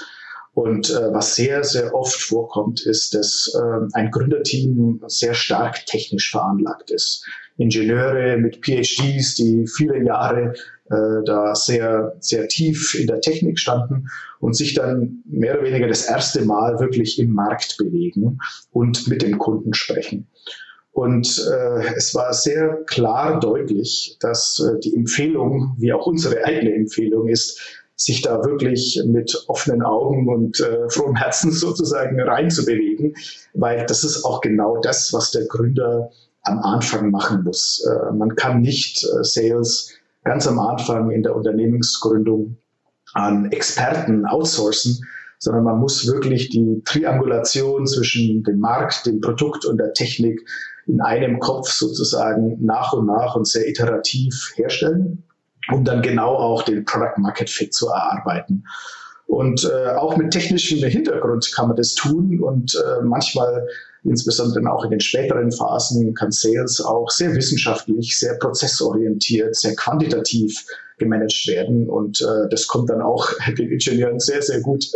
Und 0.55 0.91
äh, 0.91 1.13
was 1.13 1.37
sehr, 1.37 1.63
sehr 1.63 1.95
oft 1.95 2.21
vorkommt, 2.21 2.81
ist, 2.81 3.15
dass 3.15 3.55
äh, 3.55 3.87
ein 3.93 4.11
Gründerteam 4.11 5.03
sehr 5.07 5.35
stark 5.35 5.87
technisch 5.87 6.33
veranlagt 6.33 6.91
ist. 6.91 7.25
Ingenieure 7.59 8.39
mit 8.39 8.65
PhDs, 8.65 9.35
die 9.35 9.67
viele 9.67 10.03
Jahre 10.05 10.55
äh, 10.91 11.25
da 11.27 11.55
sehr, 11.55 12.17
sehr 12.21 12.49
tief 12.49 12.95
in 12.95 13.07
der 13.07 13.21
Technik 13.21 13.59
standen 13.59 14.09
und 14.41 14.57
sich 14.57 14.75
dann 14.75 15.23
mehr 15.27 15.55
oder 15.55 15.65
weniger 15.65 15.89
das 15.89 16.07
erste 16.07 16.45
Mal 16.45 16.81
wirklich 16.81 17.19
im 17.19 17.33
Markt 17.33 17.77
bewegen 17.77 18.39
und 18.73 19.07
mit 19.09 19.23
dem 19.23 19.39
Kunden 19.39 19.75
sprechen. 19.75 20.27
Und 20.93 21.39
äh, 21.53 21.95
es 21.97 22.15
war 22.15 22.33
sehr 22.33 22.83
klar 22.87 23.39
deutlich, 23.39 24.17
dass 24.21 24.59
äh, 24.59 24.81
die 24.81 24.97
Empfehlung, 24.97 25.75
wie 25.79 25.93
auch 25.93 26.07
unsere 26.07 26.45
eigene 26.45 26.75
Empfehlung 26.75 27.29
ist, 27.29 27.61
sich 27.95 28.23
da 28.23 28.45
wirklich 28.45 29.01
mit 29.07 29.45
offenen 29.49 29.83
Augen 29.83 30.29
und 30.29 30.61
äh, 30.61 30.89
frohem 30.89 31.17
Herzen 31.17 31.51
sozusagen 31.53 32.21
reinzubewegen, 32.21 33.15
weil 33.55 33.85
das 33.87 34.05
ist 34.05 34.25
auch 34.25 34.41
genau 34.41 34.81
das, 34.81 35.13
was 35.13 35.33
der 35.33 35.47
Gründer 35.47 36.11
am 36.49 36.59
Anfang 36.61 37.11
machen 37.11 37.45
muss. 37.45 37.85
Äh, 37.87 38.13
man 38.13 38.35
kann 38.37 38.61
nicht 38.61 39.05
äh, 39.05 39.23
Sales 39.23 39.93
ganz 40.25 40.47
am 40.47 40.59
Anfang 40.59 41.11
in 41.11 41.23
der 41.23 41.37
Unternehmensgründung 41.37 42.57
an 43.15 43.51
Experten 43.51 44.27
outsourcen, 44.27 45.05
sondern 45.39 45.65
man 45.65 45.79
muss 45.79 46.07
wirklich 46.07 46.51
die 46.51 46.83
Triangulation 46.85 47.87
zwischen 47.87 48.43
dem 48.43 48.59
Markt, 48.59 49.07
dem 49.07 49.21
Produkt 49.21 49.65
und 49.65 49.79
der 49.79 49.93
Technik 49.93 50.41
in 50.87 51.01
einem 51.01 51.39
Kopf 51.39 51.71
sozusagen 51.71 52.59
nach 52.65 52.93
und 52.93 53.07
nach 53.07 53.37
und 53.37 53.47
sehr 53.47 53.69
iterativ 53.69 54.53
herstellen, 54.57 55.23
um 55.71 55.85
dann 55.85 56.03
genau 56.03 56.35
auch 56.35 56.63
den 56.63 56.85
Product 56.85 57.19
Market 57.19 57.49
Fit 57.51 57.73
zu 57.75 57.89
erarbeiten. 57.89 58.65
Und 59.27 59.65
äh, 59.65 59.91
auch 59.93 60.17
mit 60.17 60.33
technischem 60.33 60.79
Hintergrund 60.89 61.53
kann 61.55 61.69
man 61.69 61.77
das 61.77 61.95
tun 61.95 62.41
und 62.41 62.75
äh, 62.75 63.05
manchmal 63.05 63.67
insbesondere 64.05 64.73
auch 64.73 64.85
in 64.85 64.91
den 64.91 65.01
späteren 65.01 65.53
Phasen 65.53 66.15
kann 66.15 66.31
Sales 66.31 66.81
auch 66.81 67.11
sehr 67.11 67.35
wissenschaftlich, 67.35 68.19
sehr 68.19 68.35
prozessorientiert, 68.35 69.57
sehr 69.57 69.75
quantitativ 69.75 70.65
gemanagt 70.99 71.47
werden. 71.47 71.89
Und 71.89 72.21
äh, 72.21 72.49
das 72.51 72.67
kommt 72.67 72.91
dann 72.91 73.01
auch 73.01 73.31
den 73.59 73.71
Ingenieuren 73.71 74.21
sehr, 74.21 74.43
sehr 74.43 74.61
gut 74.61 74.87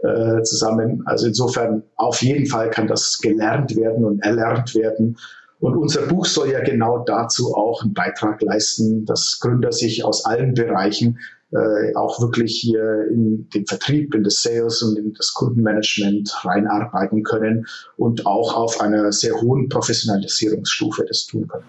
äh, 0.00 0.42
zusammen. 0.42 1.02
Also 1.06 1.26
insofern 1.26 1.82
auf 1.96 2.22
jeden 2.22 2.46
Fall 2.46 2.70
kann 2.70 2.86
das 2.86 3.18
gelernt 3.18 3.76
werden 3.76 4.04
und 4.04 4.20
erlernt 4.20 4.74
werden. 4.74 5.16
Und 5.60 5.76
unser 5.76 6.06
Buch 6.06 6.24
soll 6.24 6.50
ja 6.50 6.60
genau 6.62 7.04
dazu 7.04 7.54
auch 7.54 7.82
einen 7.82 7.92
Beitrag 7.92 8.40
leisten, 8.42 9.04
dass 9.04 9.38
Gründer 9.40 9.72
sich 9.72 10.04
aus 10.04 10.24
allen 10.24 10.54
Bereichen 10.54 11.18
äh, 11.52 11.94
auch 11.96 12.20
wirklich 12.20 12.60
hier 12.60 13.08
in 13.10 13.48
den 13.50 13.66
Vertrieb, 13.66 14.14
in 14.14 14.22
das 14.22 14.42
Sales 14.42 14.82
und 14.82 14.96
in 14.96 15.12
das 15.14 15.34
Kundenmanagement 15.34 16.44
reinarbeiten 16.44 17.22
können 17.24 17.66
und 17.96 18.24
auch 18.24 18.54
auf 18.54 18.80
einer 18.80 19.12
sehr 19.12 19.34
hohen 19.40 19.68
Professionalisierungsstufe 19.68 21.04
das 21.06 21.26
tun 21.26 21.48
können. 21.48 21.64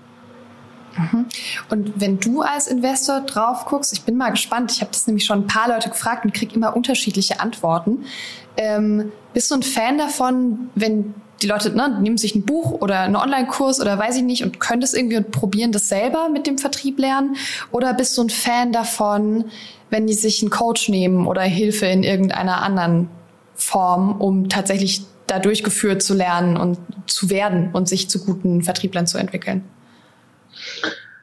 Mhm. 0.97 1.25
Und 1.69 1.93
wenn 1.99 2.19
du 2.19 2.41
als 2.41 2.67
Investor 2.67 3.21
drauf 3.21 3.65
guckst, 3.65 3.93
ich 3.93 4.03
bin 4.03 4.17
mal 4.17 4.29
gespannt, 4.29 4.71
ich 4.71 4.81
habe 4.81 4.91
das 4.91 5.07
nämlich 5.07 5.25
schon 5.25 5.39
ein 5.39 5.47
paar 5.47 5.69
Leute 5.69 5.89
gefragt 5.89 6.25
und 6.25 6.33
kriege 6.33 6.55
immer 6.55 6.75
unterschiedliche 6.75 7.39
Antworten. 7.39 8.05
Ähm, 8.57 9.11
bist 9.33 9.49
du 9.51 9.55
ein 9.55 9.63
Fan 9.63 9.97
davon, 9.97 10.69
wenn 10.75 11.15
die 11.41 11.47
Leute 11.47 11.75
ne, 11.75 11.99
nehmen 12.01 12.17
sich 12.17 12.35
ein 12.35 12.43
Buch 12.43 12.81
oder 12.81 13.01
einen 13.01 13.15
Online-Kurs 13.15 13.79
oder 13.79 13.97
weiß 13.97 14.17
ich 14.17 14.23
nicht 14.23 14.43
und 14.43 14.59
können 14.59 14.81
das 14.81 14.93
irgendwie 14.93 15.17
und 15.17 15.31
probieren 15.31 15.71
das 15.71 15.89
selber 15.89 16.29
mit 16.29 16.47
dem 16.47 16.57
Vertrieb 16.57 16.99
lernen? 16.99 17.35
Oder 17.71 17.93
bist 17.93 18.17
du 18.17 18.23
ein 18.23 18.29
Fan 18.29 18.71
davon, 18.71 19.45
wenn 19.89 20.07
die 20.07 20.13
sich 20.13 20.41
einen 20.41 20.51
Coach 20.51 20.89
nehmen 20.89 21.27
oder 21.27 21.41
Hilfe 21.41 21.85
in 21.87 22.03
irgendeiner 22.03 22.61
anderen 22.61 23.09
Form, 23.55 24.19
um 24.19 24.49
tatsächlich 24.49 25.01
da 25.27 25.39
durchgeführt 25.39 26.01
zu 26.01 26.13
lernen 26.13 26.57
und 26.57 26.77
zu 27.07 27.29
werden 27.29 27.69
und 27.73 27.87
sich 27.87 28.09
zu 28.09 28.23
guten 28.23 28.63
Vertrieblern 28.63 29.07
zu 29.07 29.17
entwickeln? 29.17 29.63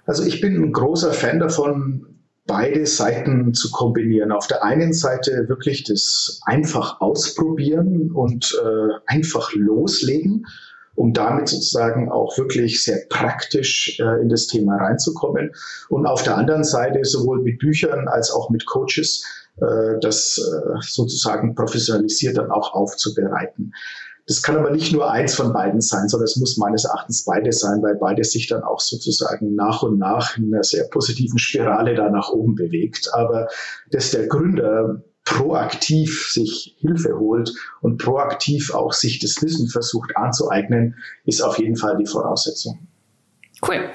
Also 0.06 0.25
ich 0.25 0.40
bin 0.40 0.56
ein 0.56 0.72
großer 0.72 1.12
Fan 1.12 1.38
davon, 1.38 2.17
beide 2.49 2.87
Seiten 2.87 3.55
zu 3.55 3.71
kombinieren. 3.71 4.33
Auf 4.33 4.49
der 4.49 4.64
einen 4.64 4.93
Seite 4.93 5.49
wirklich 5.49 5.85
das 5.85 6.40
einfach 6.47 7.00
ausprobieren 7.00 8.11
und 8.11 8.59
äh, 8.64 8.95
einfach 9.07 9.52
loslegen, 9.55 10.47
um 10.97 11.12
damit 11.12 11.49
sozusagen 11.49 12.11
auch 12.11 12.37
wirklich 12.38 12.83
sehr 12.83 13.02
praktisch 13.09 14.00
äh, 14.00 14.23
in 14.23 14.31
das 14.31 14.49
Thema 14.49 14.76
reinzukommen. 14.78 15.52
Und 15.90 16.07
auf 16.07 16.25
der 16.25 16.37
anderen 16.37 16.64
Seite 16.64 17.05
sowohl 17.05 17.43
mit 17.43 17.59
Büchern 17.59 18.09
als 18.09 18.33
auch 18.33 18.50
mit 18.50 18.67
Coaches 18.67 19.25
äh, 19.61 20.00
das 20.00 20.38
äh, 20.38 20.76
sozusagen 20.81 21.55
professionalisiert 21.55 22.38
dann 22.38 22.50
auch 22.50 22.73
aufzubereiten. 22.73 23.73
Das 24.28 24.42
kann 24.42 24.58
aber 24.58 24.70
nicht 24.70 24.92
nur 24.92 25.11
eins 25.11 25.35
von 25.35 25.54
beiden 25.54 25.80
sein, 25.80 26.06
sondern 26.06 26.26
es 26.26 26.37
muss 26.37 26.58
meines 26.58 26.85
Erachtens 26.85 27.25
beide 27.25 27.50
sein, 27.50 27.82
weil 27.82 27.97
beide 27.97 28.23
sich 28.25 28.47
dann 28.47 28.62
auch 28.62 28.78
sozusagen 28.78 29.54
nach 29.54 29.82
und 29.82 29.99
nach 29.99 30.37
in 30.37 30.52
einer 30.52 30.62
sehr 30.62 30.85
positiven 30.85 31.38
Spirale 31.38 31.94
da 31.94 32.11
nach 32.11 32.28
oben 32.28 32.54
bewegt. 32.54 33.08
Aber 33.14 33.49
dass 33.90 34.11
der 34.11 34.26
Gründer 34.26 35.02
proaktiv 35.25 36.30
sich 36.30 36.76
Hilfe 36.78 37.18
holt 37.18 37.54
und 37.80 37.97
proaktiv 37.97 38.75
auch 38.75 38.92
sich 38.92 39.18
das 39.18 39.42
Wissen 39.42 39.68
versucht 39.68 40.14
anzueignen, 40.16 40.97
ist 41.25 41.40
auf 41.40 41.58
jeden 41.58 41.76
Fall 41.76 41.97
die 41.97 42.06
Voraussetzung. 42.06 42.87
Cool. 43.66 43.90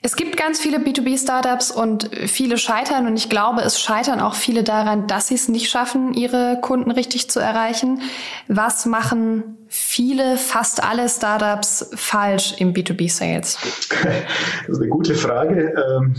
Es 0.00 0.14
gibt 0.14 0.36
ganz 0.36 0.60
viele 0.60 0.78
B2B-Startups 0.78 1.72
und 1.72 2.08
viele 2.26 2.56
scheitern 2.56 3.08
und 3.08 3.16
ich 3.16 3.28
glaube, 3.28 3.62
es 3.62 3.80
scheitern 3.80 4.20
auch 4.20 4.34
viele 4.36 4.62
daran, 4.62 5.08
dass 5.08 5.28
sie 5.28 5.34
es 5.34 5.48
nicht 5.48 5.68
schaffen, 5.68 6.14
ihre 6.14 6.58
Kunden 6.60 6.92
richtig 6.92 7.28
zu 7.28 7.40
erreichen. 7.40 8.00
Was 8.46 8.86
machen 8.86 9.58
viele, 9.66 10.36
fast 10.36 10.84
alle 10.84 11.08
Startups 11.08 11.90
falsch 11.94 12.54
im 12.58 12.74
B2B-Sales? 12.74 13.58
Das 14.66 14.76
ist 14.76 14.80
eine 14.80 14.88
gute 14.88 15.14
Frage. 15.16 15.74
Ähm, 15.74 16.14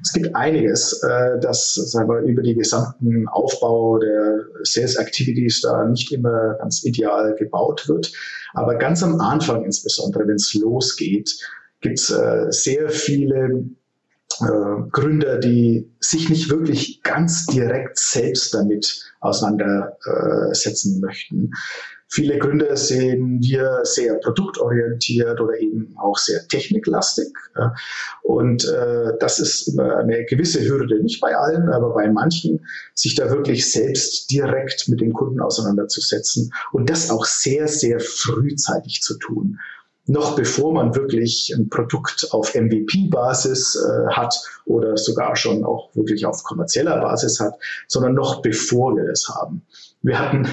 es 0.00 0.12
gibt 0.12 0.34
einiges, 0.34 1.02
äh, 1.02 1.40
das 1.40 1.74
sagen 1.74 2.08
wir, 2.08 2.20
über 2.20 2.42
die 2.42 2.54
gesamten 2.54 3.26
Aufbau 3.28 3.98
der 3.98 4.44
Sales 4.62 4.96
Activities 4.96 5.60
da 5.60 5.84
nicht 5.84 6.12
immer 6.12 6.54
ganz 6.54 6.84
ideal 6.84 7.34
gebaut 7.34 7.88
wird. 7.88 8.12
Aber 8.54 8.76
ganz 8.76 9.02
am 9.02 9.20
Anfang 9.20 9.64
insbesondere, 9.64 10.26
wenn 10.26 10.36
es 10.36 10.54
losgeht, 10.54 11.36
gibt 11.82 11.98
es 11.98 12.10
äh, 12.10 12.46
sehr 12.50 12.88
viele 12.88 13.64
äh, 14.40 14.90
Gründer, 14.90 15.38
die 15.38 15.90
sich 16.00 16.30
nicht 16.30 16.50
wirklich 16.50 17.02
ganz 17.02 17.46
direkt 17.46 17.98
selbst 17.98 18.54
damit 18.54 19.12
auseinandersetzen 19.20 21.00
möchten. 21.00 21.50
Viele 22.08 22.38
Gründer 22.38 22.76
sehen 22.76 23.40
wir 23.40 23.80
sehr 23.84 24.16
produktorientiert 24.16 25.40
oder 25.40 25.58
eben 25.58 25.94
auch 25.96 26.18
sehr 26.18 26.46
techniklastig. 26.46 27.28
Und 28.22 28.66
äh, 28.66 29.12
das 29.18 29.38
ist 29.38 29.68
immer 29.68 29.96
eine 29.96 30.26
gewisse 30.26 30.62
Hürde, 30.62 31.02
nicht 31.02 31.22
bei 31.22 31.34
allen, 31.34 31.70
aber 31.70 31.94
bei 31.94 32.10
manchen, 32.10 32.66
sich 32.94 33.14
da 33.14 33.30
wirklich 33.30 33.70
selbst 33.70 34.30
direkt 34.30 34.88
mit 34.88 35.00
dem 35.00 35.14
Kunden 35.14 35.40
auseinanderzusetzen 35.40 36.52
und 36.72 36.90
das 36.90 37.10
auch 37.10 37.24
sehr, 37.24 37.66
sehr 37.66 37.98
frühzeitig 37.98 39.00
zu 39.00 39.16
tun 39.16 39.58
noch 40.06 40.34
bevor 40.34 40.72
man 40.72 40.94
wirklich 40.94 41.54
ein 41.56 41.68
Produkt 41.68 42.28
auf 42.32 42.54
MVP-Basis 42.54 43.76
äh, 43.76 44.12
hat 44.12 44.34
oder 44.64 44.96
sogar 44.96 45.36
schon 45.36 45.64
auch 45.64 45.94
wirklich 45.94 46.26
auf 46.26 46.42
kommerzieller 46.42 47.00
Basis 47.00 47.38
hat, 47.38 47.54
sondern 47.86 48.14
noch 48.14 48.42
bevor 48.42 48.96
wir 48.96 49.06
das 49.06 49.28
haben. 49.28 49.62
Wir 50.02 50.18
hatten 50.18 50.48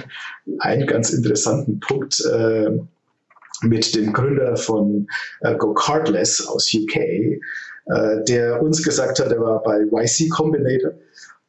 einen 0.60 0.86
ganz 0.86 1.12
interessanten 1.12 1.80
Punkt 1.80 2.24
äh, 2.26 2.70
mit 3.62 3.96
dem 3.96 4.14
Gründer 4.14 4.56
von 4.56 5.08
äh, 5.42 5.56
Go 5.56 5.74
Cardless 5.74 6.48
aus 6.48 6.72
UK, 6.74 6.96
äh, 6.96 7.40
der 8.28 8.62
uns 8.62 8.84
gesagt 8.84 9.20
hat, 9.20 9.32
er 9.32 9.42
war 9.42 9.64
bei 9.64 9.82
YC 9.82 10.30
Combinator 10.30 10.92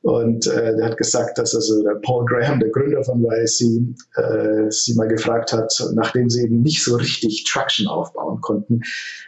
und 0.02 0.46
äh, 0.46 0.76
der 0.76 0.86
hat 0.86 0.96
gesagt, 0.96 1.36
dass 1.36 1.54
also 1.54 1.82
der 1.82 1.96
Paul 1.96 2.24
Graham, 2.24 2.58
der 2.58 2.70
Gründer 2.70 3.04
von 3.04 3.22
YC, 3.22 3.96
äh, 4.16 4.70
sie 4.70 4.94
mal 4.94 5.08
gefragt 5.08 5.52
hat, 5.52 5.72
nachdem 5.94 6.30
sie 6.30 6.44
eben 6.44 6.62
nicht 6.62 6.82
so 6.82 6.96
richtig 6.96 7.44
Traction 7.44 7.86
aufbauen 7.86 8.40
konnten, 8.40 8.80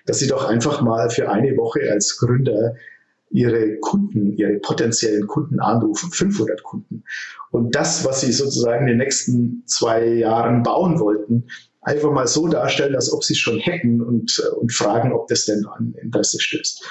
dass 0.07 0.21
sie 0.21 0.29
doch 0.29 0.49
einfach 0.49 0.81
mal 0.81 1.11
für 1.11 1.31
eine 1.31 1.57
Woche 1.59 1.81
als 1.91 2.17
Gründer 2.17 2.75
ihre 3.31 3.79
Kunden, 3.79 4.37
ihre 4.37 4.59
potenziellen 4.61 5.27
Kunden 5.27 5.61
anrufen, 5.61 6.11
500 6.11 6.63
Kunden. 6.63 7.05
Und 7.51 7.75
das, 7.75 8.05
was 8.05 8.23
sie 8.23 8.33
sozusagen 8.33 8.83
in 8.83 8.89
den 8.89 8.99
nächsten 8.99 9.65
zwei 9.67 10.07
Jahren 10.07 10.63
bauen 10.63 11.01
wollten, 11.01 11.49
einfach 11.83 12.13
mal 12.13 12.27
so 12.27 12.49
darstellen, 12.49 12.95
als 12.95 13.13
ob 13.13 13.25
sie 13.25 13.35
es 13.35 13.39
schon 13.39 13.59
hätten 13.59 14.01
und, 14.01 14.43
äh, 14.43 14.55
und 14.55 14.73
fragen, 14.73 15.13
ob 15.13 15.29
das 15.29 15.45
denn 15.45 15.67
an 15.67 15.95
Interesse 16.01 16.41
stößt. 16.41 16.85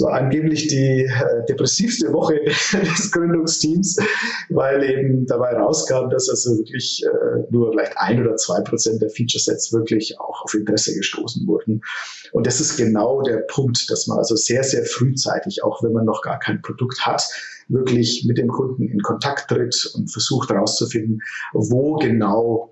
War 0.00 0.14
angeblich 0.14 0.68
die 0.68 1.04
äh, 1.04 1.44
depressivste 1.48 2.12
Woche 2.12 2.40
des 2.44 3.12
Gründungsteams, 3.12 3.98
weil 4.48 4.82
eben 4.82 5.26
dabei 5.26 5.52
rauskam, 5.52 6.08
dass 6.10 6.28
also 6.28 6.56
wirklich 6.58 7.04
äh, 7.04 7.42
nur 7.50 7.72
vielleicht 7.72 7.96
ein 7.98 8.20
oder 8.20 8.36
zwei 8.36 8.60
Prozent 8.62 9.02
der 9.02 9.10
Feature-Sets 9.10 9.72
wirklich 9.72 10.18
auch 10.18 10.44
auf 10.44 10.54
Interesse 10.54 10.94
gestoßen 10.94 11.46
wurden. 11.46 11.82
Und 12.32 12.46
das 12.46 12.60
ist 12.60 12.76
genau 12.76 13.22
der 13.22 13.38
Punkt, 13.48 13.90
dass 13.90 14.06
man 14.06 14.18
also 14.18 14.34
sehr, 14.34 14.64
sehr 14.64 14.84
frühzeitig, 14.84 15.62
auch 15.62 15.82
wenn 15.82 15.92
man 15.92 16.06
noch 16.06 16.22
gar 16.22 16.38
kein 16.38 16.62
Produkt 16.62 17.04
hat, 17.06 17.22
wirklich 17.68 18.24
mit 18.26 18.38
dem 18.38 18.48
Kunden 18.48 18.88
in 18.88 19.00
Kontakt 19.00 19.48
tritt 19.48 19.92
und 19.94 20.10
versucht 20.10 20.50
herauszufinden, 20.50 21.20
wo 21.52 21.96
genau 21.96 22.71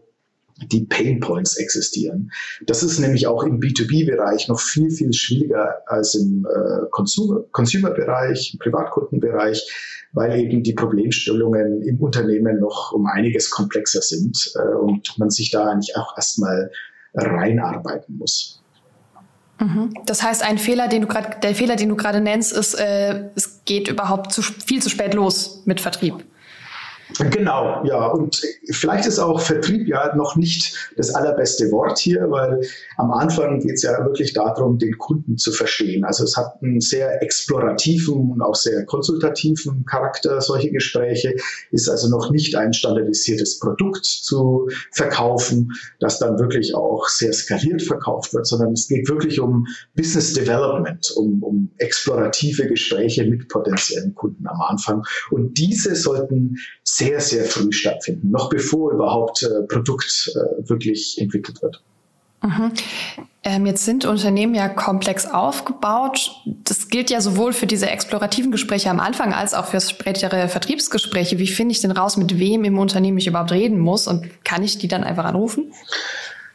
die 0.67 0.85
Pain 0.85 1.21
Points 1.21 1.57
existieren. 1.57 2.31
Das 2.67 2.83
ist 2.83 2.99
nämlich 2.99 3.27
auch 3.27 3.45
im 3.45 3.61
B2B-Bereich 3.61 4.49
noch 4.49 4.61
viel, 4.61 4.91
viel 4.91 5.13
schwieriger 5.13 5.83
als 5.87 6.15
im 6.15 6.47
äh, 6.47 6.87
Consumer-Bereich, 6.91 8.55
im 8.55 8.59
Privatkundenbereich, 8.59 10.09
weil 10.13 10.39
eben 10.39 10.63
die 10.63 10.73
Problemstellungen 10.73 11.83
im 11.83 12.01
Unternehmen 12.01 12.61
noch 12.61 12.93
um 12.93 13.07
einiges 13.07 13.51
komplexer 13.51 14.03
sind 14.03 14.53
äh, 14.57 14.75
und 14.75 15.19
man 15.19 15.31
sich 15.31 15.51
da 15.51 15.71
eigentlich 15.71 15.97
auch 15.97 16.17
erstmal 16.17 16.71
reinarbeiten 17.15 18.19
muss. 18.19 18.61
Mhm. 19.61 19.93
Das 20.07 20.23
heißt, 20.23 20.43
ein 20.43 20.59
Fehler, 20.59 20.89
den 20.89 21.03
du 21.03 21.09
gerade, 21.09 21.39
der 21.43 21.55
Fehler, 21.55 21.77
den 21.77 21.91
du 21.91 21.97
gerade 21.97 22.21
nennst, 22.21 22.53
ist, 22.53 22.75
äh, 22.75 23.29
es 23.35 23.63
geht 23.65 23.89
überhaupt 23.89 24.33
zu, 24.33 24.43
viel 24.43 24.83
zu 24.83 24.89
spät 24.89 25.15
los 25.15 25.63
mit 25.67 25.81
Vertrieb. 25.81 26.25
Genau, 27.19 27.85
ja. 27.85 28.07
Und 28.07 28.41
vielleicht 28.71 29.07
ist 29.07 29.19
auch 29.19 29.41
Vertrieb 29.41 29.89
ja 29.89 30.15
noch 30.17 30.37
nicht 30.37 30.93
das 30.97 31.15
allerbeste 31.15 31.71
Wort 31.71 31.99
hier, 31.99 32.31
weil 32.31 32.61
am 32.97 33.11
Anfang 33.11 33.61
geht 33.61 33.75
es 33.75 33.83
ja 33.83 34.05
wirklich 34.05 34.33
darum, 34.33 34.79
den 34.79 34.97
Kunden 34.99 35.37
zu 35.37 35.53
verstehen. 35.53 36.05
Also 36.05 36.25
es 36.25 36.37
hat 36.37 36.63
einen 36.63 36.81
sehr 36.81 37.23
explorativen 37.23 38.31
und 38.31 38.43
auch 38.43 38.55
sehr 38.55 38.85
konsultativen 38.87 39.85
Charakter, 39.85 40.41
solche 40.41 40.71
Gespräche. 40.71 41.35
Ist 41.71 41.89
also 41.89 42.09
noch 42.09 42.31
nicht 42.31 42.57
ein 42.57 42.73
standardisiertes 42.73 43.59
Produkt 43.59 44.07
zu 44.07 44.69
verkaufen, 44.93 45.73
das 45.99 46.19
dann 46.19 46.39
wirklich 46.39 46.75
auch 46.75 47.07
sehr 47.09 47.33
skaliert 47.33 47.83
verkauft 47.83 48.33
wird, 48.35 48.47
sondern 48.47 48.73
es 48.73 48.89
geht 48.89 49.09
wirklich 49.09 49.41
um 49.41 49.67
Business 49.95 50.33
Development, 50.35 51.11
um, 51.17 51.43
um 51.43 51.71
explorative 51.79 52.67
Gespräche 52.67 53.25
mit 53.25 53.49
potenziellen 53.49 54.15
Kunden 54.15 54.47
am 54.47 54.61
Anfang. 54.61 55.03
Und 55.31 55.59
diese 55.59 55.95
sollten 55.95 56.57
sehr, 56.85 57.00
sehr 57.21 57.45
früh 57.45 57.73
stattfinden, 57.73 58.31
noch 58.31 58.49
bevor 58.49 58.93
überhaupt 58.93 59.43
äh, 59.43 59.63
Produkt 59.67 60.31
äh, 60.35 60.69
wirklich 60.69 61.19
entwickelt 61.21 61.63
wird. 61.63 61.83
Mhm. 62.43 62.73
Ähm, 63.43 63.67
jetzt 63.67 63.85
sind 63.85 64.05
Unternehmen 64.05 64.55
ja 64.55 64.69
komplex 64.69 65.27
aufgebaut. 65.27 66.31
Das 66.65 66.89
gilt 66.89 67.11
ja 67.11 67.21
sowohl 67.21 67.53
für 67.53 67.67
diese 67.67 67.89
explorativen 67.89 68.51
Gespräche 68.51 68.91
am 68.91 69.01
Anfang 69.01 69.33
als 69.33 69.55
auch 69.55 69.67
für 69.67 69.81
spätere 69.81 70.49
Vertriebsgespräche. 70.49 71.39
Wie 71.39 71.47
finde 71.47 71.73
ich 71.73 71.81
denn 71.81 71.91
raus, 71.91 72.17
mit 72.17 72.39
wem 72.39 72.65
im 72.65 72.79
Unternehmen 72.79 73.19
ich 73.19 73.27
überhaupt 73.27 73.53
reden 73.53 73.79
muss 73.79 74.07
und 74.07 74.45
kann 74.45 74.63
ich 74.63 74.79
die 74.79 74.89
dann 74.89 75.05
einfach 75.05 75.25
anrufen? 75.25 75.73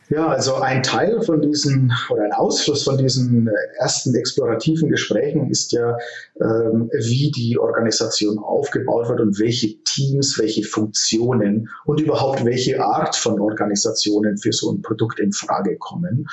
Ja, 0.10 0.28
also 0.28 0.56
ein 0.56 0.84
Teil 0.84 1.20
von 1.22 1.42
diesen 1.42 1.92
oder 2.12 2.24
ein 2.24 2.32
Ausfluss 2.32 2.84
von 2.84 2.98
diesen 2.98 3.50
ersten 3.80 4.14
explorativen 4.14 4.90
Gesprächen 4.90 5.50
ist 5.50 5.72
ja, 5.72 5.98
ähm, 6.40 6.92
wie 6.94 7.32
die 7.32 7.58
Organisation 7.58 8.38
aufgebaut 8.38 9.10
wird 9.10 9.20
und 9.20 9.40
welche 9.40 9.82
Teams, 9.84 10.38
welche 10.38 10.64
Funktionen 10.64 11.70
und 11.86 12.02
überhaupt 12.02 12.46
welche 12.46 12.84
Art 12.84 13.16
von 13.16 13.40
Organisationen 13.40 14.38
für 14.38 14.54
so 14.54 14.72
ein 14.72 14.84
Produkt 14.84 15.20
in 15.20 15.32
Frage 15.32 15.76
kommen. 15.78 16.28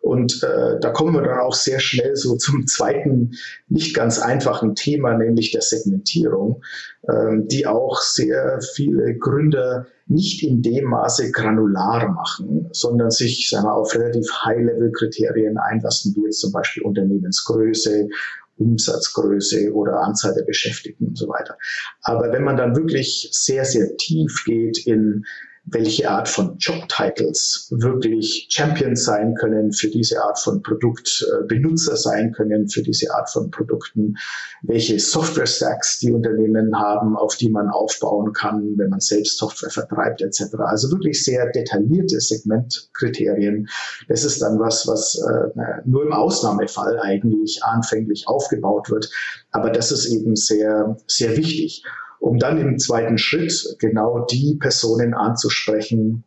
Und 0.00 0.42
äh, 0.42 0.80
da 0.80 0.90
kommen 0.90 1.14
wir 1.14 1.22
dann 1.22 1.40
auch 1.40 1.54
sehr 1.54 1.78
schnell 1.78 2.16
so 2.16 2.36
zum 2.36 2.66
zweiten, 2.66 3.32
nicht 3.68 3.94
ganz 3.94 4.18
einfachen 4.18 4.74
Thema, 4.74 5.14
nämlich 5.14 5.52
der 5.52 5.60
Segmentierung, 5.60 6.62
ähm, 7.08 7.46
die 7.48 7.66
auch 7.66 8.00
sehr 8.00 8.60
viele 8.74 9.16
Gründer 9.18 9.86
nicht 10.06 10.42
in 10.42 10.62
dem 10.62 10.86
Maße 10.86 11.30
granular 11.30 12.08
machen, 12.08 12.68
sondern 12.72 13.10
sich 13.10 13.48
sagen 13.48 13.66
wir, 13.66 13.74
auf 13.74 13.94
relativ 13.94 14.26
High-Level-Kriterien 14.44 15.58
einlassen, 15.58 16.14
wie 16.16 16.24
jetzt 16.24 16.40
zum 16.40 16.52
Beispiel 16.52 16.82
Unternehmensgröße, 16.82 18.08
Umsatzgröße 18.56 19.72
oder 19.72 20.00
Anzahl 20.00 20.34
der 20.34 20.44
Beschäftigten 20.44 21.06
und 21.08 21.18
so 21.18 21.28
weiter. 21.28 21.56
Aber 22.02 22.32
wenn 22.32 22.44
man 22.44 22.56
dann 22.56 22.76
wirklich 22.76 23.28
sehr, 23.32 23.64
sehr 23.64 23.96
tief 23.96 24.44
geht 24.44 24.86
in 24.86 25.24
welche 25.64 26.10
Art 26.10 26.28
von 26.28 26.56
Jobtitles 26.58 27.68
wirklich 27.70 28.48
Champions 28.50 29.04
sein 29.04 29.34
können 29.34 29.72
für 29.72 29.88
diese 29.88 30.22
Art 30.22 30.38
von 30.38 30.62
Produkt, 30.62 31.24
Benutzer 31.48 31.96
sein 31.96 32.32
können 32.32 32.68
für 32.68 32.82
diese 32.82 33.12
Art 33.14 33.30
von 33.30 33.50
Produkten, 33.50 34.16
welche 34.62 34.98
Software-Stacks 34.98 35.98
die 35.98 36.12
Unternehmen 36.12 36.76
haben, 36.76 37.16
auf 37.16 37.36
die 37.36 37.50
man 37.50 37.68
aufbauen 37.68 38.32
kann, 38.32 38.76
wenn 38.76 38.90
man 38.90 39.00
selbst 39.00 39.38
Software 39.38 39.70
vertreibt 39.70 40.22
etc. 40.22 40.54
Also 40.60 40.90
wirklich 40.90 41.22
sehr 41.22 41.50
detaillierte 41.50 42.20
Segmentkriterien. 42.20 43.68
Das 44.08 44.24
ist 44.24 44.40
dann 44.40 44.58
was, 44.58 44.86
was 44.86 45.16
äh, 45.16 45.82
nur 45.84 46.04
im 46.04 46.12
Ausnahmefall 46.12 46.98
eigentlich 47.00 47.62
anfänglich 47.62 48.26
aufgebaut 48.28 48.90
wird. 48.90 49.10
Aber 49.50 49.70
das 49.70 49.92
ist 49.92 50.06
eben 50.06 50.36
sehr, 50.36 50.96
sehr 51.06 51.36
wichtig 51.36 51.84
um 52.20 52.38
dann 52.38 52.60
im 52.60 52.78
zweiten 52.78 53.18
Schritt 53.18 53.76
genau 53.78 54.24
die 54.26 54.56
Personen 54.60 55.14
anzusprechen, 55.14 56.22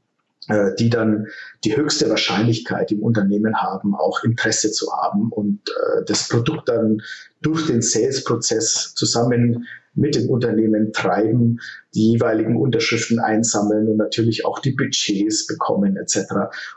äh, 0.50 0.72
die 0.78 0.90
dann 0.90 1.28
die 1.64 1.78
höchste 1.78 2.10
Wahrscheinlichkeit 2.10 2.92
im 2.92 3.02
Unternehmen 3.02 3.56
haben, 3.56 3.96
auch 3.96 4.24
Interesse 4.24 4.72
zu 4.72 4.92
haben 4.92 5.30
und 5.30 5.62
äh, 5.70 6.04
das 6.06 6.28
Produkt 6.28 6.68
dann 6.68 7.02
durch 7.42 7.68
den 7.68 7.82
Sales-Prozess 7.82 8.94
zusammen 8.96 9.66
mit 9.96 10.16
dem 10.16 10.30
Unternehmen 10.30 10.92
treiben, 10.92 11.60
die 11.94 12.14
jeweiligen 12.14 12.58
Unterschriften 12.58 13.20
einsammeln 13.20 13.88
und 13.88 13.98
natürlich 13.98 14.44
auch 14.44 14.60
die 14.60 14.72
Budgets 14.72 15.46
bekommen 15.46 15.98
etc., 15.98 16.18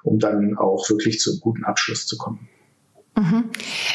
um 0.02 0.18
dann 0.18 0.56
auch 0.58 0.88
wirklich 0.90 1.18
zu 1.18 1.30
einem 1.30 1.40
guten 1.40 1.64
Abschluss 1.64 2.06
zu 2.06 2.18
kommen. 2.18 2.48
Mhm. 3.16 3.44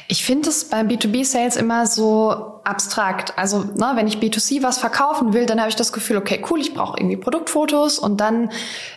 Ich 0.08 0.26
finde 0.26 0.50
es 0.50 0.66
beim 0.66 0.88
B2B-Sales 0.88 1.56
immer 1.56 1.86
so 1.86 2.61
abstrakt. 2.64 3.34
Also, 3.38 3.60
ne, 3.60 3.92
wenn 3.96 4.08
ich 4.08 4.18
B2C 4.18 4.62
was 4.62 4.78
verkaufen 4.78 5.34
will, 5.34 5.46
dann 5.46 5.60
habe 5.60 5.70
ich 5.70 5.76
das 5.76 5.92
Gefühl, 5.92 6.18
okay, 6.18 6.44
cool, 6.50 6.60
ich 6.60 6.74
brauche 6.74 7.00
irgendwie 7.00 7.18
Produktfotos 7.18 7.98
und 7.98 8.22
dann 8.22 8.52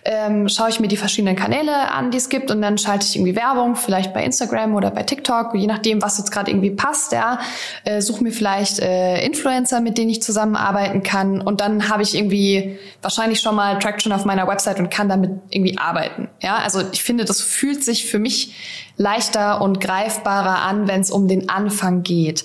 ähm, 0.04 0.48
schaue 0.48 0.68
ich 0.68 0.80
mir 0.80 0.88
die 0.88 0.96
verschiedenen 0.96 1.36
Kanäle 1.36 1.90
an, 1.92 2.10
die 2.10 2.18
es 2.18 2.28
gibt 2.28 2.50
und 2.50 2.60
dann 2.60 2.76
schalte 2.76 3.06
ich 3.06 3.16
irgendwie 3.16 3.36
Werbung, 3.36 3.76
vielleicht 3.76 4.12
bei 4.12 4.22
Instagram 4.22 4.74
oder 4.74 4.90
bei 4.90 5.02
TikTok, 5.02 5.54
je 5.54 5.66
nachdem, 5.66 6.02
was 6.02 6.18
jetzt 6.18 6.30
gerade 6.30 6.50
irgendwie 6.50 6.70
passt, 6.70 7.12
ja. 7.12 7.38
Äh, 7.84 8.00
suche 8.00 8.22
mir 8.22 8.32
vielleicht 8.32 8.80
äh, 8.80 9.24
Influencer, 9.24 9.80
mit 9.80 9.96
denen 9.96 10.10
ich 10.10 10.22
zusammenarbeiten 10.22 11.02
kann 11.02 11.40
und 11.40 11.60
dann 11.60 11.88
habe 11.88 12.02
ich 12.02 12.14
irgendwie 12.14 12.78
wahrscheinlich 13.00 13.40
schon 13.40 13.54
mal 13.54 13.78
Traction 13.78 14.12
auf 14.12 14.24
meiner 14.24 14.46
Website 14.46 14.78
und 14.78 14.90
kann 14.90 15.08
damit 15.08 15.30
irgendwie 15.50 15.78
arbeiten. 15.78 16.28
Ja, 16.42 16.56
also 16.56 16.82
ich 16.92 17.02
finde, 17.02 17.24
das 17.24 17.40
fühlt 17.40 17.82
sich 17.82 18.06
für 18.06 18.18
mich 18.18 18.54
leichter 18.96 19.60
und 19.60 19.80
greifbarer 19.80 20.62
an, 20.62 20.86
wenn 20.86 21.00
es 21.00 21.10
um 21.10 21.26
den 21.28 21.48
Anfang 21.48 22.02
geht. 22.02 22.44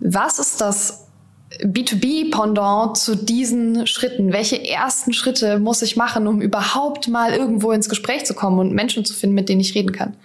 Was 0.00 0.38
ist 0.38 0.60
das 0.60 1.06
B2B-Pendant 1.62 2.96
zu 2.96 3.16
diesen 3.16 3.86
Schritten? 3.86 4.32
Welche 4.32 4.62
ersten 4.62 5.12
Schritte 5.12 5.58
muss 5.58 5.82
ich 5.82 5.96
machen, 5.96 6.26
um 6.26 6.40
überhaupt 6.40 7.08
mal 7.08 7.32
irgendwo 7.32 7.72
ins 7.72 7.88
Gespräch 7.88 8.24
zu 8.26 8.34
kommen 8.34 8.58
und 8.58 8.74
Menschen 8.74 9.04
zu 9.04 9.14
finden, 9.14 9.34
mit 9.34 9.48
denen 9.48 9.60
ich 9.60 9.74
reden 9.74 9.92
kann? 9.92 10.16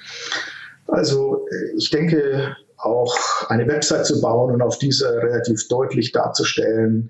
Also 0.88 1.46
ich 1.77 1.89
denke, 1.89 2.56
auch 2.77 3.15
eine 3.48 3.68
Website 3.68 4.06
zu 4.06 4.20
bauen 4.22 4.53
und 4.53 4.62
auf 4.62 4.77
dieser 4.77 5.24
relativ 5.24 5.68
deutlich 5.70 6.12
darzustellen, 6.12 7.09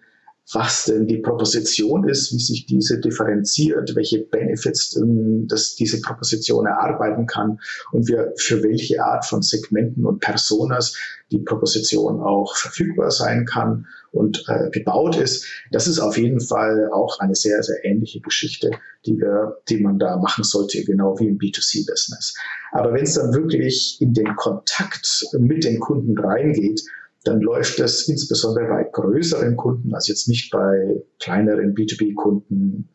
was 0.51 0.85
denn 0.85 1.07
die 1.07 1.19
Proposition 1.19 2.07
ist, 2.07 2.33
wie 2.33 2.39
sich 2.39 2.65
diese 2.65 2.99
differenziert, 2.99 3.95
welche 3.95 4.19
Benefits 4.19 4.99
dass 5.47 5.75
diese 5.75 6.01
Proposition 6.01 6.65
erarbeiten 6.65 7.25
kann 7.25 7.59
und 7.91 8.07
wir, 8.07 8.33
für 8.37 8.61
welche 8.61 9.03
Art 9.03 9.25
von 9.25 9.41
Segmenten 9.41 10.05
und 10.05 10.19
Personas 10.19 10.95
die 11.31 11.39
Proposition 11.39 12.19
auch 12.19 12.55
verfügbar 12.55 13.09
sein 13.09 13.45
kann 13.45 13.87
und 14.11 14.45
äh, 14.47 14.69
gebaut 14.69 15.17
ist. 15.17 15.45
Das 15.71 15.87
ist 15.87 15.99
auf 15.99 16.17
jeden 16.17 16.39
Fall 16.39 16.89
auch 16.91 17.19
eine 17.19 17.35
sehr, 17.35 17.63
sehr 17.63 17.83
ähnliche 17.83 18.19
Geschichte, 18.19 18.69
die, 19.05 19.17
wir, 19.17 19.57
die 19.69 19.77
man 19.77 19.97
da 19.97 20.17
machen 20.17 20.43
sollte, 20.43 20.83
genau 20.83 21.17
wie 21.19 21.27
im 21.27 21.39
B2C-Business. 21.39 22.35
Aber 22.71 22.93
wenn 22.93 23.03
es 23.03 23.15
dann 23.15 23.33
wirklich 23.33 23.97
in 24.01 24.13
den 24.13 24.35
Kontakt 24.35 25.25
mit 25.39 25.63
den 25.63 25.79
Kunden 25.79 26.17
reingeht, 26.17 26.83
dann 27.23 27.41
läuft 27.41 27.79
das 27.79 28.07
insbesondere 28.07 28.67
bei 28.67 28.83
größeren 28.83 29.55
Kunden, 29.55 29.93
also 29.93 30.11
jetzt 30.11 30.27
nicht 30.27 30.51
bei 30.51 31.01
kleineren 31.19 31.73
B2B-Kunden, 31.73 32.89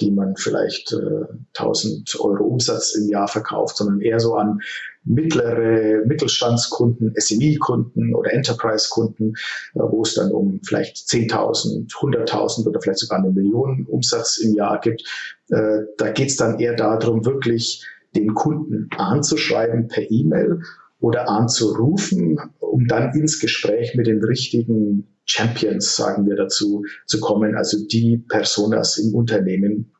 die 0.00 0.10
man 0.10 0.36
vielleicht 0.36 0.92
äh, 0.92 1.24
1000 1.56 2.20
Euro 2.20 2.44
Umsatz 2.44 2.94
im 2.94 3.08
Jahr 3.08 3.28
verkauft, 3.28 3.78
sondern 3.78 4.00
eher 4.00 4.20
so 4.20 4.34
an 4.34 4.60
mittlere 5.04 6.04
Mittelstandskunden, 6.04 7.14
SME-Kunden 7.16 8.14
oder 8.14 8.32
Enterprise-Kunden, 8.32 9.34
äh, 9.74 9.80
wo 9.80 10.02
es 10.02 10.14
dann 10.14 10.32
um 10.32 10.60
vielleicht 10.64 10.96
10.000, 10.96 11.90
100.000 11.90 12.66
oder 12.66 12.80
vielleicht 12.80 12.98
sogar 12.98 13.20
eine 13.20 13.30
Million 13.30 13.86
Umsatz 13.88 14.38
im 14.38 14.54
Jahr 14.54 14.80
gibt. 14.80 15.02
Äh, 15.48 15.82
da 15.96 16.10
geht 16.10 16.28
es 16.28 16.36
dann 16.36 16.58
eher 16.58 16.74
darum, 16.74 17.24
wirklich 17.24 17.86
den 18.14 18.34
Kunden 18.34 18.88
anzuschreiben 18.96 19.88
per 19.88 20.10
E-Mail 20.10 20.60
oder 21.00 21.28
anzurufen, 21.28 22.38
um 22.58 22.86
dann 22.86 23.12
ins 23.14 23.40
Gespräch 23.40 23.94
mit 23.94 24.06
den 24.06 24.22
richtigen 24.24 25.06
Champions, 25.24 25.96
sagen 25.96 26.26
wir 26.26 26.36
dazu, 26.36 26.84
zu 27.06 27.20
kommen, 27.20 27.56
also 27.56 27.86
die 27.86 28.18
Personas 28.28 28.96
im 28.96 29.14
Unternehmen, 29.14 29.92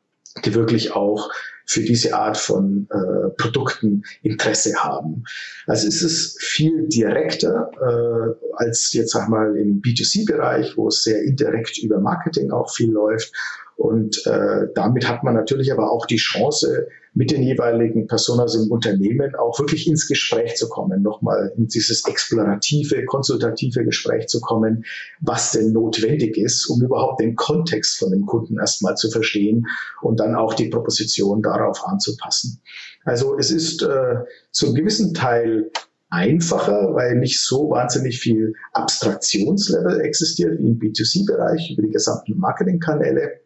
die 0.45 0.55
wirklich 0.55 0.93
auch 0.93 1.29
für 1.67 1.81
diese 1.81 2.15
Art 2.15 2.37
von 2.37 2.87
äh, 2.89 3.29
Produkten 3.37 4.03
Interesse 4.23 4.75
haben. 4.75 5.25
Also 5.67 5.87
es 5.87 6.01
ist 6.01 6.41
viel 6.41 6.87
direkter 6.87 7.69
äh, 7.75 8.45
als 8.55 8.93
jetzt 8.93 9.11
sag 9.11 9.27
mal 9.29 9.55
im 9.57 9.81
B2C-Bereich, 9.81 10.77
wo 10.77 10.87
es 10.87 11.03
sehr 11.03 11.21
indirekt 11.21 11.77
über 11.77 11.99
Marketing 11.99 12.51
auch 12.51 12.73
viel 12.73 12.91
läuft. 12.91 13.33
Und 13.75 14.25
äh, 14.25 14.67
damit 14.73 15.07
hat 15.07 15.23
man 15.23 15.35
natürlich 15.35 15.71
aber 15.71 15.91
auch 15.91 16.07
die 16.07 16.15
Chance, 16.15 16.87
mit 17.17 17.31
den 17.31 17.41
jeweiligen 17.41 18.05
Personas 18.05 18.53
im 18.53 18.71
Unternehmen 18.71 19.33
auch 19.35 19.57
wirklich 19.59 19.87
ins 19.87 20.07
Gespräch 20.07 20.55
zu 20.55 20.69
kommen, 20.69 21.01
nochmal 21.01 21.51
in 21.57 21.67
dieses 21.67 22.05
explorative, 22.05 23.05
konsultative 23.05 23.83
Gespräch 23.83 24.27
zu 24.27 24.39
kommen, 24.39 24.85
was 25.19 25.51
denn 25.51 25.73
notwendig 25.73 26.37
ist, 26.37 26.67
um 26.67 26.83
überhaupt 26.83 27.19
den 27.19 27.35
Kontext 27.35 27.97
von 27.97 28.11
dem 28.11 28.27
Kunden 28.27 28.59
erstmal 28.59 28.95
zu 28.95 29.09
verstehen 29.09 29.65
und 30.01 30.19
dann 30.19 30.35
auch 30.35 30.53
die 30.53 30.69
Proposition 30.69 31.41
darauf 31.57 31.85
anzupassen. 31.85 32.61
Also 33.05 33.37
es 33.37 33.51
ist 33.51 33.83
äh, 33.83 34.15
zum 34.51 34.75
gewissen 34.75 35.13
Teil 35.13 35.71
einfacher, 36.09 36.93
weil 36.93 37.15
nicht 37.15 37.41
so 37.41 37.69
wahnsinnig 37.69 38.19
viel 38.19 38.53
Abstraktionslevel 38.73 40.01
existiert 40.01 40.57
wie 40.59 40.67
im 40.67 40.79
B2C-Bereich 40.79 41.71
über 41.71 41.83
die 41.83 41.91
gesamten 41.91 42.37
Marketingkanäle. 42.37 43.41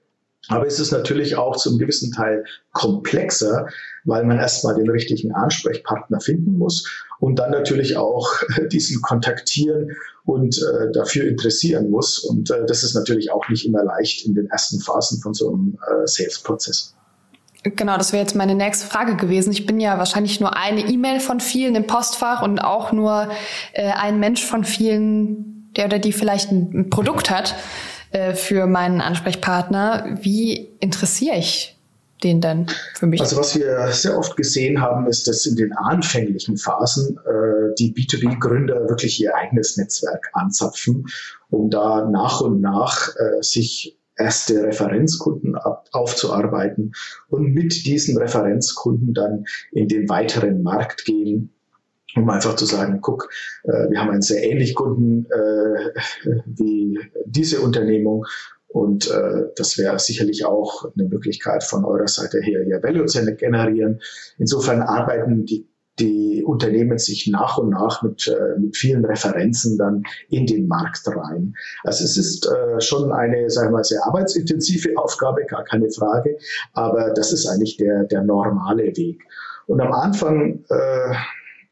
Aber 0.47 0.65
es 0.65 0.80
ist 0.80 0.91
natürlich 0.91 1.36
auch 1.36 1.56
zum 1.56 1.78
gewissen 1.78 2.12
Teil 2.12 2.43
komplexer, 2.71 3.67
weil 4.06 4.26
man 4.26 4.38
erstmal 4.38 4.76
den 4.76 4.89
richtigen 4.89 5.32
Ansprechpartner 5.34 6.19
finden 6.19 6.58
muss 6.58 6.89
und 7.19 7.38
dann 7.38 7.52
natürlich 7.52 7.95
auch 7.95 8.28
diesen 8.71 9.02
kontaktieren 9.02 9.91
und 10.26 10.58
äh, 10.58 10.91
dafür 10.91 11.28
interessieren 11.28 11.89
muss. 11.89 12.19
Und 12.19 12.50
äh, 12.50 12.65
das 12.65 12.84
ist 12.84 12.95
natürlich 12.95 13.32
auch 13.32 13.47
nicht 13.50 13.65
immer 13.65 13.84
leicht 13.84 14.26
in 14.26 14.34
den 14.34 14.47
ersten 14.47 14.80
Phasen 14.80 15.21
von 15.21 15.34
so 15.34 15.52
einem 15.52 15.78
äh, 15.88 16.08
Sales-Prozess. 16.08 16.95
Genau, 17.63 17.97
das 17.97 18.12
wäre 18.12 18.24
jetzt 18.24 18.36
meine 18.36 18.56
nächste 18.56 18.88
Frage 18.88 19.15
gewesen. 19.15 19.52
Ich 19.52 19.65
bin 19.65 19.80
ja 19.80 19.97
wahrscheinlich 19.97 20.39
nur 20.39 20.58
eine 20.58 20.82
E-Mail 20.82 21.19
von 21.19 21.39
vielen 21.39 21.76
im 21.76 21.86
Postfach 21.86 22.41
und 22.41 22.60
auch 22.60 22.91
nur 22.91 23.30
äh, 23.74 23.91
ein 23.91 24.19
Mensch 24.19 24.43
von 24.43 24.63
vielen, 24.63 25.71
der 25.76 25.86
oder 25.86 26.00
die 26.00 26.12
vielleicht 26.12 26.52
ein 26.52 26.89
Produkt 26.89 27.30
hat. 27.30 27.56
Äh, 28.12 28.34
für 28.34 28.67
meinen 28.67 29.00
Ansprechpartner. 29.00 30.17
Wie 30.21 30.69
interessiere 30.82 31.38
ich 31.38 31.78
den 32.24 32.41
denn 32.41 32.67
für 32.93 33.08
mich? 33.08 33.21
Also 33.21 33.38
was 33.38 33.56
wir 33.56 33.88
sehr 33.93 34.17
oft 34.17 34.36
gesehen 34.36 34.82
haben, 34.82 35.08
ist, 35.08 35.30
dass 35.30 35.45
in 35.45 35.56
den 35.56 35.71
anfänglichen 35.71 36.58
Phasen 36.58 37.17
äh, 37.26 37.74
die 37.80 37.93
B2B-Gründer 37.93 38.89
wirklich 38.89 39.21
ihr 39.21 39.34
eigenes 39.34 39.78
Netzwerk 39.78 40.30
anzapfen, 40.34 41.06
um 41.50 41.69
da 41.69 42.06
nach 42.06 42.41
und 42.41 42.60
nach 42.60 43.15
äh, 43.15 43.41
sich 43.41 43.97
erste 44.17 44.63
Referenzkunden 44.63 45.56
ab, 45.56 45.88
aufzuarbeiten 45.91 46.93
und 47.30 47.54
mit 47.54 47.86
diesen 47.86 48.17
Referenzkunden 48.17 49.13
dann 49.13 49.45
in 49.71 49.88
den 49.88 50.10
weiteren 50.10 50.62
Markt 50.63 51.06
gehen 51.06 51.54
um 52.15 52.30
einfach 52.30 52.56
zu 52.56 52.65
sagen, 52.65 53.00
guck, 53.02 53.30
äh, 53.63 53.89
wir 53.89 54.00
haben 54.02 54.10
einen 54.10 54.21
sehr 54.21 54.43
ähnlichen 54.43 54.76
Kunden 54.76 55.26
äh, 55.32 55.91
wie 56.45 57.00
diese 57.26 57.62
Unternehmung 57.62 58.26
und 58.67 59.10
äh, 59.10 59.47
das 59.56 59.78
wäre 59.78 60.00
sicherlich 60.00 60.45
auch 60.45 60.86
eine 60.95 61.08
Möglichkeit 61.08 61.63
von 61.63 61.84
eurer 61.84 62.08
Seite 62.08 62.39
her, 62.41 62.65
ihr 62.65 62.82
Value 62.82 63.06
zu 63.06 63.36
generieren. 63.36 64.02
Insofern 64.38 64.82
arbeiten 64.82 65.45
die, 65.45 65.67
die 66.02 66.44
Unternehmen 66.44 66.98
sich 66.98 67.28
nach 67.28 67.58
und 67.58 67.70
nach 67.70 68.02
mit, 68.02 68.28
äh, 68.28 68.60
mit 68.60 68.76
vielen 68.76 69.06
Referenzen 69.06 69.78
dann 69.78 70.04
in 70.30 70.46
den 70.46 70.68
Markt 70.68 71.08
rein. 71.08 71.56
Also 71.84 72.04
es 72.04 72.18
ist 72.18 72.48
äh, 72.48 72.82
schon 72.82 73.12
eine, 73.12 73.50
sagen 73.50 73.70
wir 73.70 73.78
mal, 73.78 73.84
sehr 73.84 74.06
arbeitsintensive 74.06 74.98
Aufgabe, 74.98 75.46
gar 75.46 75.64
keine 75.64 75.90
Frage, 75.92 76.38
aber 76.74 77.12
das 77.12 77.32
ist 77.32 77.48
eigentlich 77.48 77.78
der, 77.78 78.06
der 78.06 78.24
normale 78.24 78.96
Weg. 78.98 79.22
Und 79.68 79.80
am 79.80 79.94
Anfang 79.94 80.66
äh, 80.70 81.14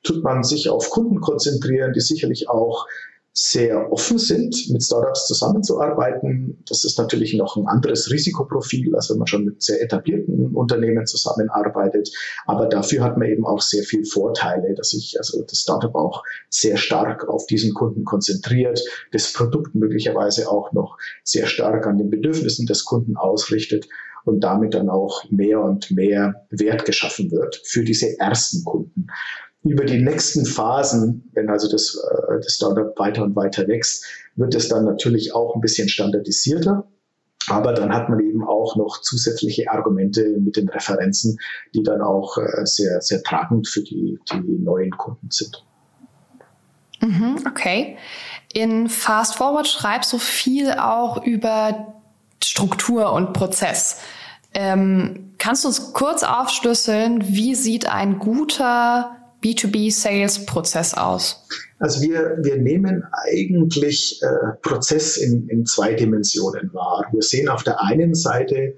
tut 0.03 0.23
man 0.23 0.43
sich 0.43 0.69
auf 0.69 0.89
Kunden 0.89 1.19
konzentrieren, 1.19 1.93
die 1.93 1.99
sicherlich 1.99 2.49
auch 2.49 2.87
sehr 3.33 3.91
offen 3.91 4.17
sind, 4.17 4.69
mit 4.69 4.83
Startups 4.83 5.27
zusammenzuarbeiten. 5.27 6.61
Das 6.67 6.83
ist 6.83 6.97
natürlich 6.97 7.33
noch 7.35 7.55
ein 7.55 7.67
anderes 7.67 8.11
Risikoprofil, 8.11 8.95
als 8.95 9.09
wenn 9.09 9.17
man 9.17 9.27
schon 9.27 9.45
mit 9.45 9.61
sehr 9.61 9.81
etablierten 9.81 10.55
Unternehmen 10.55 11.05
zusammenarbeitet. 11.05 12.09
Aber 12.45 12.65
dafür 12.65 13.03
hat 13.03 13.17
man 13.17 13.29
eben 13.29 13.45
auch 13.45 13.61
sehr 13.61 13.83
viel 13.83 14.03
Vorteile, 14.03 14.73
dass 14.73 14.89
sich 14.89 15.15
also 15.17 15.43
das 15.43 15.59
Startup 15.59 15.93
auch 15.95 16.23
sehr 16.49 16.77
stark 16.77 17.29
auf 17.29 17.45
diesen 17.45 17.73
Kunden 17.73 18.03
konzentriert, 18.03 18.83
das 19.11 19.31
Produkt 19.31 19.75
möglicherweise 19.75 20.49
auch 20.49 20.73
noch 20.73 20.97
sehr 21.23 21.45
stark 21.45 21.85
an 21.87 21.97
den 21.97 22.09
Bedürfnissen 22.09 22.65
des 22.65 22.83
Kunden 22.83 23.15
ausrichtet 23.15 23.87
und 24.25 24.41
damit 24.41 24.73
dann 24.73 24.89
auch 24.89 25.23
mehr 25.29 25.61
und 25.61 25.91
mehr 25.91 26.45
Wert 26.49 26.85
geschaffen 26.85 27.31
wird 27.31 27.61
für 27.63 27.83
diese 27.83 28.19
ersten 28.19 28.63
Kunden 28.65 29.07
über 29.63 29.83
die 29.83 30.01
nächsten 30.01 30.45
Phasen, 30.45 31.29
wenn 31.33 31.49
also 31.49 31.69
das, 31.69 31.95
äh, 31.95 32.39
das 32.41 32.55
Startup 32.55 32.97
weiter 32.97 33.23
und 33.23 33.35
weiter 33.35 33.67
wächst, 33.67 34.05
wird 34.35 34.55
es 34.55 34.69
dann 34.69 34.85
natürlich 34.85 35.33
auch 35.33 35.55
ein 35.55 35.61
bisschen 35.61 35.89
standardisierter. 35.89 36.87
Aber 37.47 37.73
dann 37.73 37.93
hat 37.93 38.09
man 38.09 38.19
eben 38.19 38.43
auch 38.43 38.75
noch 38.75 39.01
zusätzliche 39.01 39.71
Argumente 39.71 40.37
mit 40.39 40.55
den 40.55 40.69
Referenzen, 40.69 41.39
die 41.73 41.83
dann 41.83 42.01
auch 42.01 42.37
äh, 42.37 42.65
sehr, 42.65 43.01
sehr 43.01 43.23
tragend 43.23 43.67
für 43.67 43.81
die, 43.81 44.19
die 44.31 44.59
neuen 44.59 44.91
Kunden 44.91 45.29
sind. 45.31 45.65
Mhm, 47.01 47.39
okay. 47.47 47.97
In 48.53 48.89
Fast 48.89 49.35
Forward 49.35 49.67
schreibst 49.67 50.11
du 50.13 50.17
viel 50.19 50.71
auch 50.73 51.25
über 51.25 51.93
Struktur 52.43 53.13
und 53.13 53.33
Prozess. 53.33 54.01
Ähm, 54.53 55.33
kannst 55.37 55.63
du 55.63 55.69
uns 55.69 55.93
kurz 55.93 56.23
aufschlüsseln, 56.23 57.23
wie 57.27 57.55
sieht 57.55 57.87
ein 57.87 58.19
guter 58.19 59.18
B2B-Sales-Prozess 59.41 60.93
aus? 60.93 61.47
Also 61.79 62.01
wir, 62.01 62.37
wir 62.41 62.57
nehmen 62.57 63.03
eigentlich 63.11 64.21
äh, 64.21 64.55
Prozess 64.61 65.17
in, 65.17 65.47
in 65.47 65.65
zwei 65.65 65.93
Dimensionen 65.93 66.73
wahr. 66.73 67.05
Wir 67.11 67.21
sehen 67.21 67.47
auf 67.47 67.63
der 67.63 67.81
einen 67.81 68.15
Seite 68.15 68.75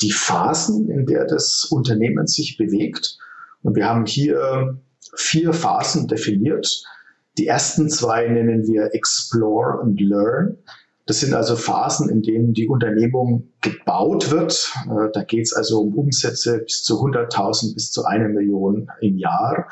die 0.00 0.10
Phasen, 0.10 0.90
in 0.90 1.06
der 1.06 1.26
das 1.26 1.66
Unternehmen 1.70 2.26
sich 2.26 2.56
bewegt. 2.56 3.16
Und 3.62 3.76
wir 3.76 3.88
haben 3.88 4.06
hier 4.06 4.78
vier 5.14 5.52
Phasen 5.52 6.08
definiert. 6.08 6.84
Die 7.38 7.46
ersten 7.46 7.88
zwei 7.88 8.28
nennen 8.28 8.66
wir 8.66 8.94
Explore 8.94 9.80
und 9.80 10.00
Learn. 10.00 10.58
Das 11.06 11.20
sind 11.20 11.34
also 11.34 11.56
Phasen, 11.56 12.08
in 12.08 12.22
denen 12.22 12.52
die 12.52 12.68
Unternehmung 12.68 13.48
gebaut 13.60 14.30
wird. 14.30 14.72
Äh, 14.86 15.10
da 15.12 15.24
geht 15.24 15.42
es 15.42 15.52
also 15.52 15.80
um 15.80 15.94
Umsätze 15.98 16.60
bis 16.60 16.82
zu 16.84 17.00
100.000 17.00 17.74
bis 17.74 17.90
zu 17.90 18.04
einer 18.04 18.28
Million 18.28 18.88
im 19.00 19.18
Jahr. 19.18 19.68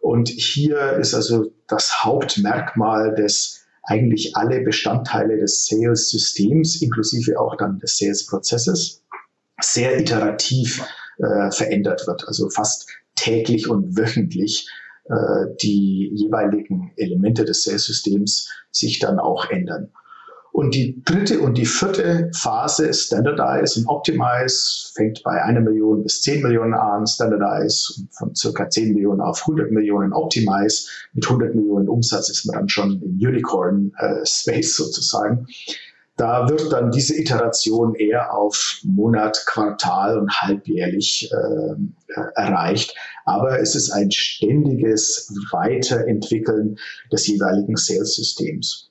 Und 0.00 0.28
hier 0.28 0.92
ist 0.92 1.14
also 1.14 1.52
das 1.66 2.04
Hauptmerkmal 2.04 3.14
des 3.14 3.64
eigentlich 3.82 4.36
alle 4.36 4.60
Bestandteile 4.60 5.38
des 5.38 5.66
Sales-Systems, 5.66 6.82
inklusive 6.82 7.40
auch 7.40 7.56
dann 7.56 7.78
des 7.78 7.96
Sales-Prozesses, 7.96 9.02
sehr 9.60 9.98
iterativ 9.98 10.84
äh, 11.18 11.50
verändert 11.50 12.06
wird. 12.06 12.28
Also 12.28 12.50
fast 12.50 12.88
täglich 13.16 13.68
und 13.68 13.96
wöchentlich 13.96 14.68
äh, 15.06 15.46
die 15.62 16.12
jeweiligen 16.14 16.92
Elemente 16.96 17.44
des 17.44 17.64
Sales-Systems 17.64 18.48
sich 18.70 18.98
dann 18.98 19.18
auch 19.18 19.50
ändern. 19.50 19.90
Und 20.58 20.74
die 20.74 21.00
dritte 21.04 21.38
und 21.38 21.56
die 21.56 21.64
vierte 21.64 22.32
Phase, 22.34 22.92
Standardize 22.92 23.78
und 23.78 23.86
Optimize, 23.86 24.90
fängt 24.92 25.22
bei 25.22 25.40
einer 25.40 25.60
Million 25.60 26.02
bis 26.02 26.20
zehn 26.20 26.42
Millionen 26.42 26.74
an, 26.74 27.06
Standardize 27.06 28.02
von 28.10 28.34
circa 28.34 28.68
zehn 28.68 28.92
Millionen 28.92 29.20
auf 29.20 29.42
100 29.42 29.70
Millionen, 29.70 30.12
Optimize 30.12 30.88
mit 31.12 31.24
100 31.24 31.54
Millionen 31.54 31.88
Umsatz 31.88 32.28
ist 32.28 32.44
man 32.46 32.56
dann 32.56 32.68
schon 32.68 33.00
im 33.00 33.12
Unicorn-Space 33.24 34.48
äh, 34.48 34.82
sozusagen. 34.82 35.46
Da 36.16 36.48
wird 36.48 36.72
dann 36.72 36.90
diese 36.90 37.16
Iteration 37.16 37.94
eher 37.94 38.34
auf 38.34 38.80
Monat, 38.82 39.40
Quartal 39.46 40.18
und 40.18 40.40
halbjährlich 40.40 41.30
äh, 41.30 42.20
erreicht. 42.34 42.96
Aber 43.26 43.60
es 43.60 43.76
ist 43.76 43.92
ein 43.92 44.10
ständiges 44.10 45.32
Weiterentwickeln 45.52 46.80
des 47.12 47.28
jeweiligen 47.28 47.76
Sales-Systems. 47.76 48.88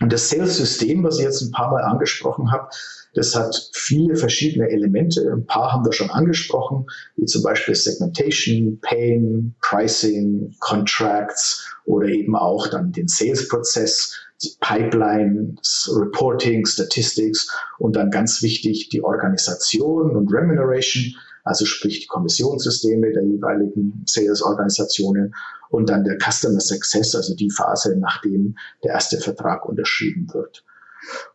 Und 0.00 0.12
das 0.12 0.28
Sales-System, 0.28 1.04
was 1.04 1.18
ich 1.18 1.24
jetzt 1.24 1.40
ein 1.42 1.52
paar 1.52 1.70
Mal 1.70 1.82
angesprochen 1.82 2.50
habe, 2.50 2.68
das 3.14 3.36
hat 3.36 3.70
viele 3.72 4.16
verschiedene 4.16 4.68
Elemente. 4.68 5.20
Ein 5.32 5.46
paar 5.46 5.72
haben 5.72 5.84
wir 5.84 5.92
schon 5.92 6.10
angesprochen, 6.10 6.86
wie 7.16 7.26
zum 7.26 7.44
Beispiel 7.44 7.76
Segmentation, 7.76 8.80
Pain, 8.80 9.54
Pricing, 9.60 10.52
Contracts 10.58 11.64
oder 11.84 12.08
eben 12.08 12.34
auch 12.34 12.66
dann 12.66 12.90
den 12.90 13.06
Sales-Prozess, 13.06 14.14
Pipelines, 14.60 15.88
Reporting, 15.96 16.66
Statistics 16.66 17.48
und 17.78 17.94
dann 17.94 18.10
ganz 18.10 18.42
wichtig 18.42 18.88
die 18.88 19.02
Organisation 19.02 20.16
und 20.16 20.32
Remuneration, 20.32 21.14
also 21.44 21.66
sprich 21.66 22.00
die 22.00 22.06
Kommissionssysteme 22.06 23.12
der 23.12 23.22
jeweiligen 23.22 24.02
Sales-Organisationen 24.06 25.34
und 25.68 25.90
dann 25.90 26.04
der 26.04 26.18
Customer 26.18 26.60
Success, 26.60 27.14
also 27.14 27.34
die 27.34 27.50
Phase, 27.50 27.96
nachdem 27.98 28.56
der 28.82 28.92
erste 28.92 29.18
Vertrag 29.18 29.66
unterschrieben 29.66 30.26
wird. 30.32 30.64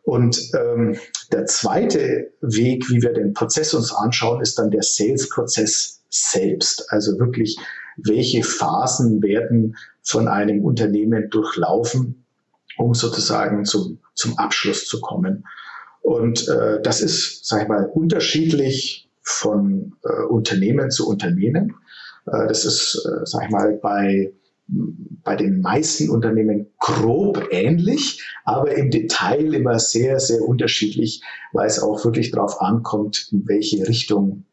Und 0.02 0.50
ähm, 0.54 0.96
der 1.30 1.46
zweite 1.46 2.32
Weg, 2.40 2.90
wie 2.90 3.02
wir 3.02 3.12
den 3.12 3.34
Prozess 3.34 3.72
uns 3.72 3.92
anschauen, 3.94 4.40
ist 4.40 4.58
dann 4.58 4.72
der 4.72 4.82
Sales-Prozess 4.82 6.02
selbst. 6.08 6.86
Also 6.88 7.18
wirklich, 7.20 7.56
welche 7.96 8.42
Phasen 8.42 9.22
werden 9.22 9.76
von 10.02 10.26
einem 10.26 10.64
Unternehmen 10.64 11.30
durchlaufen, 11.30 12.24
um 12.78 12.94
sozusagen 12.94 13.64
zum, 13.64 14.00
zum 14.14 14.36
Abschluss 14.38 14.86
zu 14.86 15.00
kommen. 15.00 15.46
Und 16.02 16.48
äh, 16.48 16.80
das 16.82 17.00
ist, 17.00 17.46
sag 17.46 17.62
ich 17.62 17.68
mal, 17.68 17.86
unterschiedlich 17.94 19.09
von 19.22 19.96
äh, 20.04 20.24
Unternehmen 20.24 20.90
zu 20.90 21.08
Unternehmen. 21.08 21.74
Äh, 22.26 22.48
das 22.48 22.64
ist, 22.64 23.06
äh, 23.06 23.24
sag 23.24 23.44
ich 23.44 23.50
mal, 23.50 23.78
bei 23.82 24.32
bei 25.24 25.36
den 25.36 25.60
meisten 25.60 26.10
Unternehmen 26.10 26.68
grob 26.78 27.48
ähnlich, 27.50 28.24
aber 28.44 28.74
im 28.76 28.90
Detail 28.90 29.52
immer 29.52 29.78
sehr, 29.78 30.20
sehr 30.20 30.42
unterschiedlich, 30.42 31.22
weil 31.52 31.66
es 31.66 31.82
auch 31.82 32.04
wirklich 32.04 32.30
darauf 32.30 32.60
ankommt, 32.60 33.28
in 33.32 33.46
welche 33.48 33.86
Richtung 33.86 34.44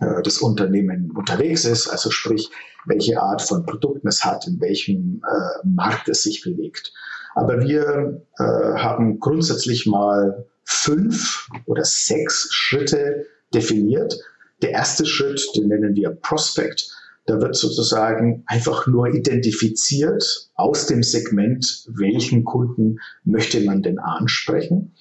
äh, 0.00 0.22
das 0.22 0.38
Unternehmen 0.38 1.10
unterwegs 1.16 1.64
ist, 1.64 1.88
also 1.88 2.10
sprich, 2.10 2.50
welche 2.86 3.20
Art 3.20 3.42
von 3.42 3.66
Produkten 3.66 4.08
es 4.08 4.24
hat, 4.24 4.46
in 4.46 4.60
welchem 4.60 5.22
äh, 5.26 5.66
Markt 5.66 6.08
es 6.08 6.22
sich 6.22 6.42
bewegt. 6.42 6.92
Aber 7.34 7.60
wir 7.60 8.22
äh, 8.38 8.42
haben 8.42 9.20
grundsätzlich 9.20 9.86
mal 9.86 10.46
fünf 10.64 11.48
oder 11.66 11.84
sechs 11.84 12.48
Schritte 12.50 13.26
definiert. 13.54 14.18
Der 14.62 14.70
erste 14.70 15.06
Schritt, 15.06 15.42
den 15.56 15.68
nennen 15.68 15.94
wir 15.94 16.10
Prospect. 16.10 16.90
Da 17.26 17.40
wird 17.40 17.54
sozusagen 17.54 18.42
einfach 18.46 18.86
nur 18.86 19.08
identifiziert 19.14 20.50
aus 20.54 20.86
dem 20.86 21.02
Segment, 21.02 21.84
welchen 21.88 22.44
Kunden 22.44 22.98
möchte 23.24 23.60
man 23.60 23.82
denn 23.82 23.98
ansprechen. 23.98 24.94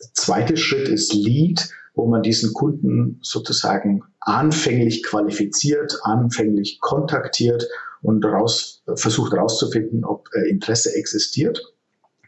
Der 0.00 0.08
zweite 0.14 0.56
Schritt 0.56 0.88
ist 0.88 1.12
Lead, 1.12 1.68
wo 1.94 2.06
man 2.06 2.22
diesen 2.22 2.52
Kunden 2.52 3.18
sozusagen 3.22 4.02
anfänglich 4.20 5.02
qualifiziert, 5.02 5.98
anfänglich 6.02 6.78
kontaktiert 6.80 7.68
und 8.02 8.24
raus, 8.24 8.82
versucht 8.96 9.32
herauszufinden, 9.32 10.04
ob 10.04 10.28
äh, 10.34 10.48
Interesse 10.48 10.94
existiert. 10.94 11.60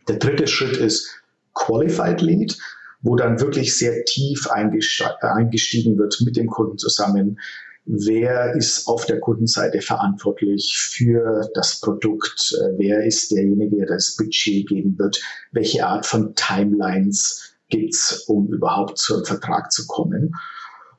Der 0.08 0.16
dritte 0.16 0.46
Schritt 0.46 0.76
ist 0.76 1.08
Qualified 1.54 2.20
Lead, 2.20 2.56
wo 3.02 3.16
dann 3.16 3.40
wirklich 3.40 3.76
sehr 3.76 4.04
tief 4.04 4.48
eingestiegen 4.48 5.98
wird 5.98 6.20
mit 6.24 6.36
dem 6.36 6.46
Kunden 6.46 6.78
zusammen 6.78 7.38
wer 7.86 8.54
ist 8.54 8.88
auf 8.88 9.06
der 9.06 9.20
Kundenseite 9.20 9.80
verantwortlich 9.80 10.76
für 10.76 11.48
das 11.54 11.80
Produkt, 11.80 12.54
äh, 12.60 12.72
wer 12.76 13.04
ist 13.04 13.30
derjenige, 13.30 13.76
der 13.76 13.86
das 13.86 14.16
Budget 14.16 14.68
geben 14.68 14.98
wird, 14.98 15.20
welche 15.52 15.86
Art 15.86 16.04
von 16.04 16.34
Timelines 16.34 17.54
gibt's, 17.68 18.24
um 18.26 18.52
überhaupt 18.52 18.98
zu 18.98 19.14
einem 19.14 19.24
Vertrag 19.24 19.72
zu 19.72 19.86
kommen. 19.86 20.34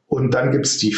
Und 0.07 0.33
dann 0.33 0.51
gibt's 0.51 0.77
die, 0.77 0.95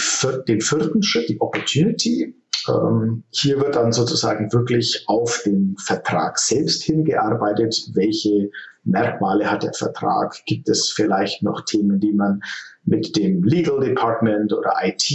den 0.47 0.61
vierten 0.61 1.01
Schritt, 1.01 1.29
die 1.29 1.41
Opportunity. 1.41 2.35
Ähm, 2.67 3.23
hier 3.31 3.59
wird 3.59 3.75
dann 3.75 3.91
sozusagen 3.91 4.53
wirklich 4.53 5.05
auf 5.07 5.41
den 5.43 5.75
Vertrag 5.83 6.37
selbst 6.37 6.83
hingearbeitet. 6.83 7.89
Welche 7.93 8.51
Merkmale 8.89 9.49
hat 9.49 9.63
der 9.63 9.73
Vertrag? 9.73 10.35
Gibt 10.45 10.69
es 10.69 10.89
vielleicht 10.89 11.43
noch 11.43 11.61
Themen, 11.61 11.99
die 11.99 12.13
man 12.13 12.41
mit 12.85 13.15
dem 13.15 13.43
Legal 13.43 13.79
Department 13.79 14.53
oder 14.53 14.73
IT 14.83 15.11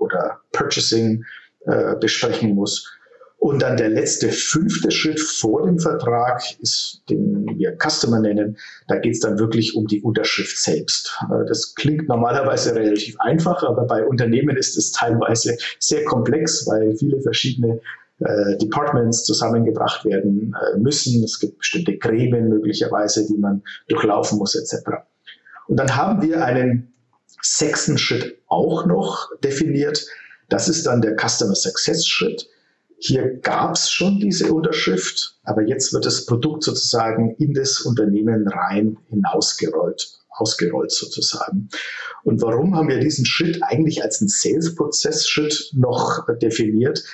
oder 0.00 0.40
Purchasing 0.52 1.24
äh, 1.66 1.96
besprechen 1.96 2.54
muss? 2.54 2.90
Und 3.44 3.60
dann 3.60 3.76
der 3.76 3.90
letzte 3.90 4.30
fünfte 4.30 4.90
Schritt 4.90 5.20
vor 5.20 5.66
dem 5.66 5.78
Vertrag 5.78 6.42
ist, 6.60 7.02
den 7.10 7.46
wir 7.58 7.76
Customer 7.76 8.18
nennen. 8.18 8.56
Da 8.88 8.96
geht 8.96 9.12
es 9.12 9.20
dann 9.20 9.38
wirklich 9.38 9.76
um 9.76 9.86
die 9.86 10.00
Unterschrift 10.00 10.56
selbst. 10.56 11.14
Äh, 11.30 11.44
das 11.46 11.74
klingt 11.74 12.08
normalerweise 12.08 12.74
relativ 12.74 13.20
einfach, 13.20 13.62
aber 13.62 13.84
bei 13.84 14.02
Unternehmen 14.02 14.56
ist 14.56 14.78
es 14.78 14.92
teilweise 14.92 15.58
sehr 15.78 16.04
komplex, 16.04 16.66
weil 16.66 16.96
viele 16.96 17.20
verschiedene 17.20 17.80
äh, 18.20 18.56
Departments 18.58 19.24
zusammengebracht 19.24 20.04
werden 20.04 20.54
äh, 20.54 20.78
müssen. 20.78 21.22
Es 21.24 21.40
gibt 21.40 21.58
bestimmte 21.58 21.96
Gremien 21.98 22.48
möglicherweise, 22.48 23.26
die 23.26 23.36
man 23.36 23.62
durchlaufen 23.88 24.38
muss 24.38 24.54
etc. 24.54 24.88
Und 25.66 25.78
dann 25.78 25.96
haben 25.96 26.22
wir 26.22 26.44
einen 26.44 26.92
sechsten 27.42 27.98
Schritt 27.98 28.38
auch 28.46 28.86
noch 28.86 29.30
definiert. 29.42 30.06
Das 30.48 30.68
ist 30.68 30.86
dann 30.86 31.02
der 31.02 31.16
Customer 31.16 31.54
Success 31.54 32.06
Schritt. 32.06 32.48
Hier 32.98 33.38
gab 33.40 33.74
es 33.74 33.90
schon 33.90 34.18
diese 34.18 34.52
Unterschrift, 34.52 35.36
aber 35.42 35.62
jetzt 35.62 35.92
wird 35.92 36.06
das 36.06 36.24
Produkt 36.24 36.62
sozusagen 36.62 37.34
in 37.38 37.52
das 37.52 37.80
Unternehmen 37.80 38.48
rein 38.48 38.96
hinausgerollt, 39.10 40.20
ausgerollt 40.30 40.92
sozusagen. 40.92 41.68
Und 42.22 42.40
warum 42.40 42.76
haben 42.76 42.88
wir 42.88 43.00
diesen 43.00 43.26
Schritt 43.26 43.62
eigentlich 43.62 44.02
als 44.02 44.20
einen 44.20 44.28
Sales-Prozess-Schritt 44.28 45.72
noch 45.74 46.26
definiert? 46.40 47.04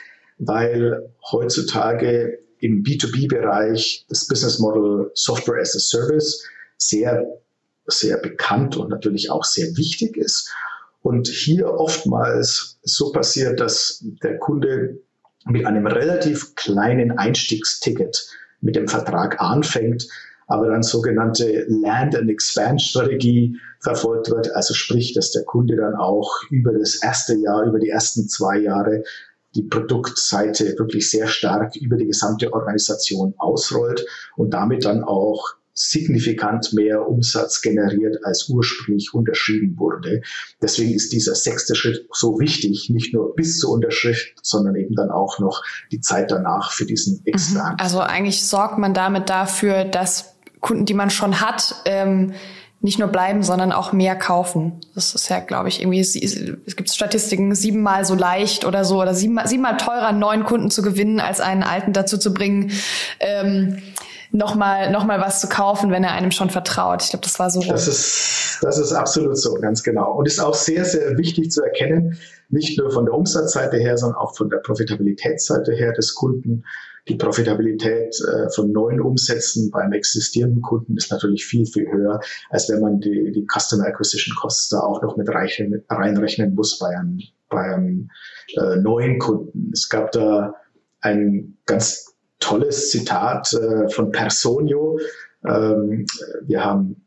Weil 0.41 1.13
heutzutage 1.31 2.39
im 2.59 2.83
B2B-Bereich 2.83 4.07
das 4.09 4.27
Business 4.27 4.59
Model 4.59 5.11
Software 5.15 5.61
as 5.61 5.77
a 5.77 5.79
Service 5.79 6.45
sehr, 6.77 7.25
sehr 7.87 8.19
bekannt 8.19 8.77
und 8.77 8.91
natürlich 8.91 9.31
auch 9.31 9.45
sehr 9.45 9.67
wichtig 9.77 10.17
ist. 10.17 10.51
Und 11.03 11.29
hier 11.29 11.69
oftmals 11.69 12.79
so 12.83 13.13
passiert, 13.13 13.61
dass 13.61 14.05
der 14.23 14.39
Kunde 14.39 14.99
mit 15.47 15.67
einem 15.67 15.87
relativ 15.87 16.55
kleinen 16.55 17.19
Einstiegsticket 17.19 18.27
mit 18.61 18.77
dem 18.77 18.89
Vertrag 18.89 19.41
anfängt, 19.41 20.07
aber 20.47 20.69
dann 20.69 20.83
sogenannte 20.83 21.65
Land 21.69 22.15
and 22.15 22.29
Expand 22.29 22.83
Strategie 22.83 23.57
verfolgt 23.81 24.31
wird. 24.31 24.55
Also 24.55 24.75
sprich, 24.75 25.15
dass 25.15 25.31
der 25.33 25.45
Kunde 25.45 25.77
dann 25.77 25.95
auch 25.95 26.31
über 26.51 26.73
das 26.73 27.03
erste 27.03 27.37
Jahr, 27.37 27.65
über 27.65 27.79
die 27.79 27.89
ersten 27.89 28.29
zwei 28.29 28.59
Jahre 28.59 29.05
die 29.55 29.63
Produktseite 29.63 30.77
wirklich 30.79 31.11
sehr 31.11 31.27
stark 31.27 31.77
über 31.77 31.97
die 31.97 32.07
gesamte 32.07 32.53
Organisation 32.53 33.35
ausrollt 33.39 34.07
und 34.37 34.55
damit 34.55 34.85
dann 34.85 35.03
auch 35.03 35.55
signifikant 35.73 36.73
mehr 36.73 37.09
Umsatz 37.09 37.63
generiert, 37.63 38.19
als 38.25 38.49
ursprünglich 38.49 39.15
unterschrieben 39.15 39.79
wurde. 39.79 40.21
Deswegen 40.61 40.93
ist 40.93 41.13
dieser 41.13 41.35
sechste 41.35 41.75
Schritt 41.75 42.07
so 42.13 42.39
wichtig, 42.39 42.91
nicht 42.91 43.15
nur 43.15 43.35
bis 43.35 43.59
zur 43.59 43.71
Unterschrift, 43.71 44.35
sondern 44.43 44.77
eben 44.77 44.95
dann 44.95 45.11
auch 45.11 45.39
noch 45.39 45.63
die 45.91 46.01
Zeit 46.01 46.31
danach 46.31 46.73
für 46.73 46.85
diesen. 46.85 47.23
Mhm. 47.25 47.61
Also 47.79 48.01
eigentlich 48.01 48.45
sorgt 48.45 48.79
man 48.79 48.93
damit 48.93 49.31
dafür, 49.31 49.85
dass 49.85 50.37
Kunden, 50.61 50.85
die 50.85 50.95
man 50.95 51.09
schon 51.09 51.41
hat, 51.41 51.75
ähm, 51.87 52.35
nicht 52.83 52.99
nur 52.99 53.09
bleiben, 53.09 53.43
sondern 53.43 53.73
auch 53.73 53.93
mehr 53.93 54.17
kaufen. 54.17 54.81
Das 54.95 55.15
ist 55.15 55.29
ja, 55.29 55.41
glaube 55.41 55.69
ich, 55.69 55.83
irgendwie, 55.83 56.01
es 56.01 56.77
gibt 56.77 56.91
Statistiken, 56.91 57.55
siebenmal 57.55 58.07
so 58.07 58.15
leicht 58.15 58.65
oder 58.65 58.85
so, 58.85 59.01
oder 59.01 59.15
siebenmal, 59.15 59.47
siebenmal 59.47 59.77
teurer, 59.77 60.09
einen 60.09 60.19
neuen 60.19 60.45
Kunden 60.45 60.71
zu 60.71 60.81
gewinnen, 60.83 61.21
als 61.21 61.41
einen 61.41 61.63
alten 61.63 61.93
dazu 61.93 62.17
zu 62.17 62.33
bringen, 62.33 62.73
ähm, 63.21 63.83
nochmal 64.33 64.91
noch 64.93 65.05
mal 65.05 65.21
was 65.21 65.41
zu 65.41 65.49
kaufen, 65.49 65.91
wenn 65.91 66.05
er 66.05 66.13
einem 66.13 66.31
schon 66.31 66.49
vertraut. 66.49 67.03
Ich 67.03 67.11
glaube, 67.11 67.25
das 67.25 67.39
war 67.39 67.51
so. 67.51 67.61
Das 67.63 67.87
ist, 67.87 68.59
das 68.63 68.79
ist 68.79 68.93
absolut 68.93 69.37
so, 69.37 69.55
ganz 69.55 69.83
genau. 69.83 70.13
Und 70.15 70.27
ist 70.27 70.41
auch 70.41 70.55
sehr, 70.55 70.85
sehr 70.85 71.19
wichtig 71.19 71.51
zu 71.51 71.63
erkennen, 71.63 72.19
nicht 72.49 72.79
nur 72.79 72.91
von 72.91 73.05
der 73.05 73.15
Umsatzseite 73.15 73.77
her, 73.77 73.99
sondern 73.99 74.19
auch 74.19 74.37
von 74.37 74.49
der 74.49 74.59
Profitabilitätsseite 74.59 75.73
her 75.73 75.93
des 75.93 76.15
Kunden. 76.15 76.65
Die 77.09 77.17
Profitabilität 77.17 78.15
äh, 78.21 78.51
von 78.51 78.73
neuen 78.73 79.01
Umsätzen 79.01 79.71
beim 79.71 79.93
existierenden 79.93 80.63
Kunden 80.63 80.97
ist 80.97 81.11
natürlich 81.11 81.45
viel, 81.45 81.67
viel 81.67 81.91
höher, 81.91 82.21
als 82.51 82.69
wenn 82.69 82.81
man 82.81 83.01
die, 83.01 83.33
die 83.33 83.47
Customer 83.47 83.87
Acquisition 83.87 84.35
Costs 84.37 84.69
da 84.69 84.81
auch 84.81 85.03
noch 85.03 85.17
mit 85.17 85.29
reinrechnen 85.29 86.55
muss 86.55 86.79
bei 86.79 86.89
einem, 86.89 87.21
bei 87.49 87.75
einem 87.75 88.11
äh, 88.57 88.77
neuen 88.77 89.19
Kunden. 89.19 89.71
Es 89.73 89.89
gab 89.89 90.13
da 90.13 90.55
ein 91.01 91.57
ganz 91.67 92.15
tolles 92.39 92.91
Zitat 92.91 93.53
äh, 93.55 93.89
von 93.89 94.13
Personio. 94.13 94.99
Ähm, 95.45 96.07
wir 96.43 96.65
haben 96.65 97.03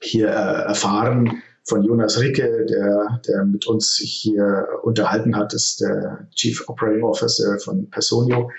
hier 0.00 0.28
äh, 0.28 0.68
erfahren 0.68 1.42
von 1.64 1.82
Jonas 1.82 2.18
Ricke, 2.18 2.64
der, 2.66 3.20
der 3.26 3.44
mit 3.44 3.66
uns 3.66 3.96
hier 3.96 4.66
unterhalten 4.82 5.36
hat, 5.36 5.52
ist 5.52 5.80
der 5.80 6.26
Chief 6.34 6.66
Operating 6.68 7.04
Officer 7.04 7.58
von 7.58 7.90
Personio. 7.90 8.50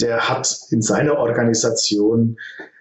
Der 0.00 0.28
hat 0.28 0.48
in 0.70 0.82
seiner 0.82 1.18
Organisation 1.18 2.36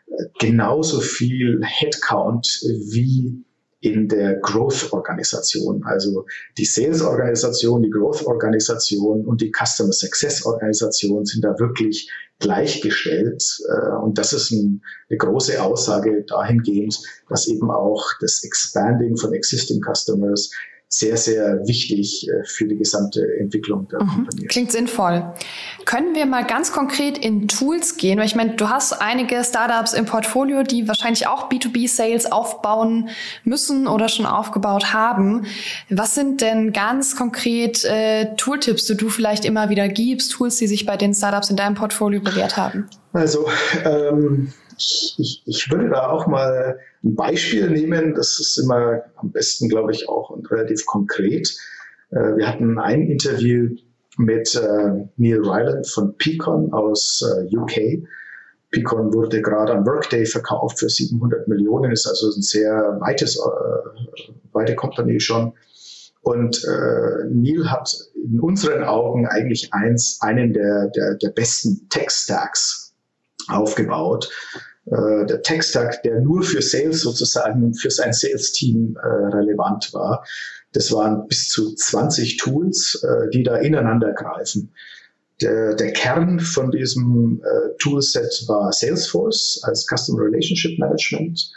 äh, 0.07 0.23
genauso 0.39 0.99
viel 0.99 1.61
Headcount 1.63 2.47
wie 2.91 3.43
in 3.83 4.07
der 4.07 4.35
Growth-Organisation. 4.35 5.83
Also 5.83 6.25
die 6.57 6.63
Sales-Organisation, 6.63 7.83
die 7.83 7.89
Growth-Organisation 7.89 9.25
und 9.25 9.41
die 9.41 9.51
Customer 9.51 9.91
Success-Organisation 9.91 11.25
sind 11.25 11.43
da 11.43 11.59
wirklich 11.59 12.09
gleichgestellt. 12.39 13.43
Äh, 13.67 13.95
und 13.97 14.17
das 14.17 14.31
ist 14.31 14.51
ein, 14.51 14.81
eine 15.09 15.17
große 15.17 15.61
Aussage 15.61 16.23
dahingehend, 16.27 16.97
dass 17.29 17.47
eben 17.47 17.69
auch 17.71 18.05
das 18.21 18.43
Expanding 18.43 19.17
von 19.17 19.33
existing 19.33 19.81
Customers 19.81 20.49
sehr, 20.95 21.17
sehr 21.17 21.65
wichtig 21.65 22.27
äh, 22.29 22.45
für 22.45 22.67
die 22.67 22.77
gesamte 22.77 23.25
Entwicklung 23.39 23.87
der 23.87 24.03
mhm. 24.03 24.09
Kompanie. 24.09 24.45
Klingt 24.45 24.71
sinnvoll. 24.71 25.33
Können 25.85 26.13
wir 26.13 26.27
mal 26.27 26.45
ganz 26.45 26.71
konkret 26.71 27.17
in 27.17 27.47
Tools 27.47 27.97
gehen? 27.97 28.19
Weil 28.19 28.27
ich 28.27 28.35
meine, 28.35 28.55
du 28.55 28.69
hast 28.69 29.01
einige 29.01 29.43
Startups 29.43 29.93
im 29.93 30.05
Portfolio, 30.05 30.61
die 30.61 30.87
wahrscheinlich 30.87 31.25
auch 31.25 31.49
B2B-Sales 31.49 32.31
aufbauen 32.31 33.09
müssen 33.43 33.87
oder 33.87 34.07
schon 34.07 34.27
aufgebaut 34.27 34.93
haben. 34.93 35.47
Was 35.89 36.13
sind 36.13 36.41
denn 36.41 36.73
ganz 36.73 37.15
konkret 37.15 37.83
äh, 37.85 38.35
Tooltips, 38.35 38.85
die 38.85 38.95
du 38.95 39.09
vielleicht 39.09 39.45
immer 39.45 39.69
wieder 39.71 39.89
gibst, 39.89 40.33
Tools, 40.33 40.57
die 40.57 40.67
sich 40.67 40.85
bei 40.85 40.95
den 40.95 41.15
Startups 41.15 41.49
in 41.49 41.55
deinem 41.55 41.73
Portfolio 41.73 42.21
bewährt 42.21 42.55
haben? 42.55 42.87
Also, 43.13 43.47
ähm, 43.83 44.53
ich, 45.17 45.43
ich, 45.45 45.71
würde 45.71 45.89
da 45.89 46.09
auch 46.09 46.27
mal 46.27 46.79
ein 47.03 47.15
Beispiel 47.15 47.69
nehmen. 47.69 48.13
Das 48.15 48.39
ist 48.39 48.57
immer 48.57 49.03
am 49.15 49.31
besten, 49.31 49.69
glaube 49.69 49.91
ich, 49.91 50.09
auch 50.09 50.29
und 50.29 50.49
relativ 50.51 50.85
konkret. 50.85 51.55
Äh, 52.11 52.37
wir 52.37 52.47
hatten 52.47 52.77
ein 52.79 53.07
Interview 53.07 53.75
mit 54.17 54.55
äh, 54.55 55.05
Neil 55.17 55.39
Ryland 55.39 55.87
von 55.87 56.15
Picon 56.17 56.71
aus 56.73 57.23
äh, 57.23 57.55
UK. 57.55 58.07
Picon 58.71 59.13
wurde 59.13 59.41
gerade 59.41 59.73
an 59.73 59.85
Workday 59.85 60.25
verkauft 60.25 60.79
für 60.79 60.89
700 60.89 61.47
Millionen, 61.47 61.91
ist 61.91 62.07
also 62.07 62.27
ein 62.27 62.41
sehr 62.41 62.97
weites, 62.99 63.37
äh, 63.37 64.31
weite 64.51 64.75
Company 64.75 65.19
schon. 65.19 65.53
Und 66.21 66.63
äh, 66.63 67.25
Neil 67.29 67.69
hat 67.69 67.93
in 68.15 68.39
unseren 68.39 68.83
Augen 68.83 69.27
eigentlich 69.27 69.73
eins, 69.73 70.19
einen 70.21 70.53
der, 70.53 70.87
der, 70.95 71.15
der 71.15 71.29
besten 71.29 71.87
Tech-Stacks 71.89 72.93
aufgebaut. 73.47 74.29
Äh, 74.85 75.25
der 75.25 75.41
Tech-Stack, 75.41 76.03
der 76.03 76.19
nur 76.19 76.43
für 76.43 76.61
Sales 76.61 77.01
sozusagen, 77.01 77.73
für 77.73 77.89
sein 77.89 78.13
Sales-Team 78.13 78.97
äh, 79.01 79.07
relevant 79.07 79.93
war. 79.93 80.25
Das 80.73 80.91
waren 80.91 81.27
bis 81.27 81.47
zu 81.49 81.73
20 81.73 82.37
Tools, 82.37 83.01
äh, 83.03 83.29
die 83.29 83.43
da 83.43 83.57
ineinander 83.57 84.13
greifen. 84.13 84.71
Der, 85.41 85.75
der 85.75 85.93
Kern 85.93 86.39
von 86.39 86.71
diesem 86.71 87.41
äh, 87.43 87.77
Toolset 87.79 88.43
war 88.47 88.71
Salesforce 88.71 89.61
als 89.63 89.87
Customer 89.87 90.21
Relationship 90.21 90.77
Management. 90.79 91.51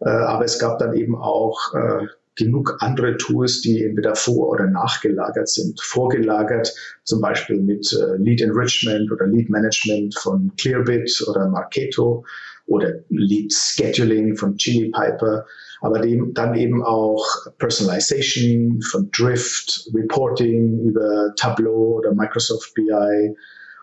Äh, 0.00 0.08
aber 0.08 0.44
es 0.44 0.58
gab 0.58 0.78
dann 0.78 0.94
eben 0.94 1.16
auch 1.16 1.74
äh, 1.74 2.06
genug 2.36 2.76
andere 2.80 3.16
Tools, 3.16 3.60
die 3.60 3.84
entweder 3.84 4.14
vor- 4.14 4.48
oder 4.48 4.66
nachgelagert 4.66 5.48
sind. 5.48 5.80
Vorgelagert 5.80 6.72
zum 7.04 7.20
Beispiel 7.20 7.60
mit 7.60 7.92
äh, 7.92 8.16
Lead 8.16 8.40
Enrichment 8.40 9.10
oder 9.10 9.26
Lead 9.26 9.50
Management 9.50 10.16
von 10.16 10.52
Clearbit 10.56 11.24
oder 11.28 11.48
Marketo 11.48 12.24
oder 12.68 13.00
Lead 13.08 13.52
Scheduling 13.52 14.36
von 14.36 14.56
Chili 14.56 14.90
Piper, 14.90 15.46
aber 15.80 16.00
dem, 16.00 16.32
dann 16.34 16.54
eben 16.54 16.84
auch 16.84 17.24
Personalization 17.58 18.80
von 18.82 19.10
Drift, 19.10 19.90
Reporting 19.94 20.80
über 20.80 21.32
Tableau 21.36 21.96
oder 21.96 22.14
Microsoft 22.14 22.74
BI 22.74 23.34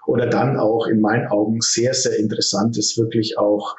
oder 0.08 0.28
dann 0.28 0.58
auch 0.58 0.88
in 0.88 1.02
meinen 1.02 1.28
Augen 1.28 1.62
sehr, 1.62 1.93
sehr 1.93 2.17
interessant 2.19 2.78
ist 2.78 2.98
wirklich 2.98 3.38
auch 3.38 3.76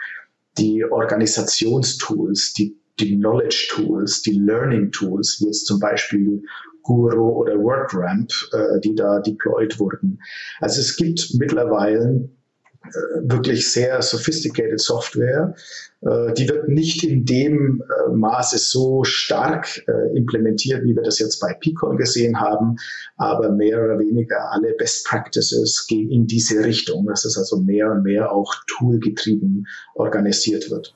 die 0.58 0.84
Organisationstools, 0.84 2.54
die, 2.54 2.76
die 2.98 3.16
Knowledge 3.16 3.68
Tools, 3.70 4.22
die 4.22 4.38
Learning 4.38 4.90
Tools, 4.90 5.38
wie 5.40 5.46
jetzt 5.46 5.66
zum 5.66 5.78
Beispiel 5.78 6.42
Guru 6.82 7.30
oder 7.40 7.58
WorkRamp, 7.58 8.30
äh, 8.52 8.80
die 8.80 8.94
da 8.94 9.20
deployed 9.20 9.78
wurden. 9.78 10.20
Also 10.60 10.80
es 10.80 10.96
gibt 10.96 11.34
mittlerweile 11.34 12.28
wirklich 13.22 13.70
sehr 13.70 14.00
sophisticated 14.02 14.80
Software. 14.80 15.54
Äh, 16.02 16.32
die 16.34 16.48
wird 16.48 16.68
nicht 16.68 17.04
in 17.04 17.24
dem 17.24 17.82
äh, 17.82 18.12
Maße 18.14 18.58
so 18.58 19.04
stark 19.04 19.82
äh, 19.88 20.16
implementiert, 20.16 20.84
wie 20.84 20.94
wir 20.94 21.02
das 21.02 21.18
jetzt 21.18 21.40
bei 21.40 21.54
Picon 21.54 21.96
gesehen 21.96 22.40
haben, 22.40 22.76
aber 23.16 23.50
mehr 23.50 23.82
oder 23.82 23.98
weniger 23.98 24.52
alle 24.52 24.74
Best 24.74 25.06
Practices 25.06 25.86
gehen 25.86 26.10
in 26.10 26.26
diese 26.26 26.64
Richtung, 26.64 27.06
dass 27.06 27.24
es 27.24 27.38
also 27.38 27.58
mehr 27.58 27.90
und 27.90 28.02
mehr 28.02 28.30
auch 28.32 28.54
toolgetrieben 28.66 29.66
organisiert 29.94 30.70
wird. 30.70 30.94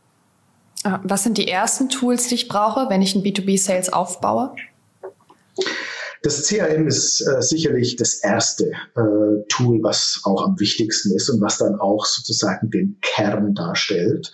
Was 1.03 1.24
sind 1.24 1.37
die 1.37 1.48
ersten 1.48 1.90
Tools, 1.90 2.29
die 2.29 2.37
ich 2.37 2.48
brauche, 2.48 2.88
wenn 2.88 3.03
ich 3.03 3.14
ein 3.14 3.22
B2B-Sales 3.22 3.92
aufbaue? 3.92 4.55
Das 6.23 6.43
CRM 6.47 6.87
ist 6.87 7.23
äh, 7.23 7.41
sicherlich 7.41 7.97
das 7.97 8.15
erste 8.17 8.67
äh, 8.67 9.43
Tool, 9.49 9.83
was 9.83 10.21
auch 10.25 10.45
am 10.45 10.61
wichtigsten 10.61 11.15
ist 11.15 11.31
und 11.31 11.41
was 11.41 11.59
dann 11.59 11.81
auch 11.81 12.05
sozusagen 12.05 12.71
den 12.71 12.99
Kern 13.01 13.55
darstellt. 13.55 14.31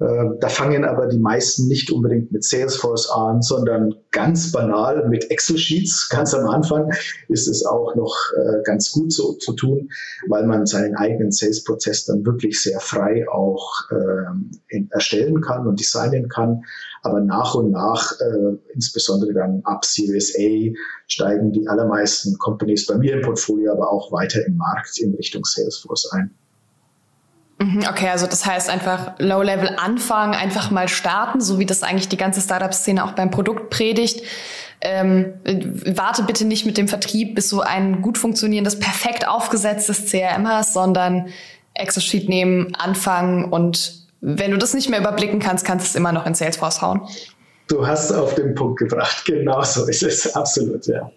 Äh, 0.00 0.38
da 0.40 0.48
fangen 0.48 0.84
aber 0.84 1.06
die 1.06 1.18
meisten 1.18 1.66
nicht 1.66 1.90
unbedingt 1.90 2.30
mit 2.30 2.44
Salesforce 2.44 3.10
an, 3.10 3.42
sondern 3.42 3.94
ganz 4.12 4.52
banal 4.52 5.08
mit 5.08 5.30
Excel-Sheets. 5.30 6.08
Ganz 6.08 6.34
am 6.34 6.48
Anfang 6.48 6.92
ist 7.28 7.48
es 7.48 7.66
auch 7.66 7.96
noch 7.96 8.14
äh, 8.36 8.62
ganz 8.62 8.92
gut 8.92 9.12
so 9.12 9.32
zu 9.34 9.54
tun, 9.54 9.90
weil 10.28 10.46
man 10.46 10.66
seinen 10.66 10.94
eigenen 10.94 11.32
Sales-Prozess 11.32 12.04
dann 12.04 12.24
wirklich 12.24 12.62
sehr 12.62 12.78
frei 12.78 13.28
auch 13.28 13.72
äh, 13.90 14.84
erstellen 14.90 15.40
kann 15.40 15.66
und 15.66 15.80
designen 15.80 16.28
kann. 16.28 16.62
Aber 17.02 17.20
nach 17.20 17.54
und 17.56 17.72
nach, 17.72 18.12
äh, 18.20 18.56
insbesondere 18.74 19.32
dann 19.32 19.62
ab 19.64 19.84
Series 19.84 20.34
A, 20.38 20.72
steigen 21.08 21.52
die 21.52 21.66
allermeisten 21.66 22.38
Companies 22.38 22.86
bei 22.86 22.96
mir 22.96 23.14
im 23.14 23.22
Portfolio, 23.22 23.72
aber 23.72 23.90
auch 23.90 24.12
weiter 24.12 24.44
im 24.46 24.56
Markt 24.56 24.98
in 24.98 25.14
Richtung 25.14 25.44
Salesforce 25.44 26.10
ein. 26.12 26.36
Mhm, 27.58 27.84
okay, 27.90 28.08
also 28.08 28.26
das 28.26 28.46
heißt 28.46 28.70
einfach 28.70 29.14
Low-Level 29.18 29.76
anfangen, 29.76 30.34
einfach 30.34 30.70
mal 30.70 30.88
starten, 30.88 31.40
so 31.40 31.58
wie 31.58 31.66
das 31.66 31.82
eigentlich 31.82 32.08
die 32.08 32.16
ganze 32.16 32.40
Startup-Szene 32.40 33.04
auch 33.04 33.12
beim 33.12 33.30
Produkt 33.30 33.70
predigt. 33.70 34.22
Ähm, 34.80 35.34
warte 35.86 36.22
bitte 36.22 36.44
nicht 36.44 36.66
mit 36.66 36.78
dem 36.78 36.86
Vertrieb, 36.86 37.34
bis 37.34 37.48
du 37.50 37.60
ein 37.60 38.00
gut 38.00 38.16
funktionierendes, 38.16 38.78
perfekt 38.78 39.26
aufgesetztes 39.26 40.06
CRM 40.06 40.46
hast, 40.46 40.72
sondern 40.72 41.28
Excel-Sheet 41.74 42.28
nehmen, 42.28 42.74
anfangen 42.76 43.44
und 43.44 44.06
wenn 44.20 44.50
du 44.50 44.56
das 44.56 44.74
nicht 44.74 44.88
mehr 44.88 45.00
überblicken 45.00 45.38
kannst, 45.38 45.64
kannst 45.64 45.86
du 45.86 45.88
es 45.90 45.94
immer 45.94 46.12
noch 46.12 46.26
in 46.26 46.34
Salesforce 46.34 46.82
hauen. 46.82 47.02
Du 47.68 47.86
hast 47.86 48.12
auf 48.12 48.34
den 48.34 48.54
Punkt 48.54 48.78
gebracht. 48.78 49.26
Genau 49.26 49.62
so 49.62 49.86
ist 49.86 50.02
es. 50.02 50.34
Absolut, 50.34 50.86
ja. 50.86 51.10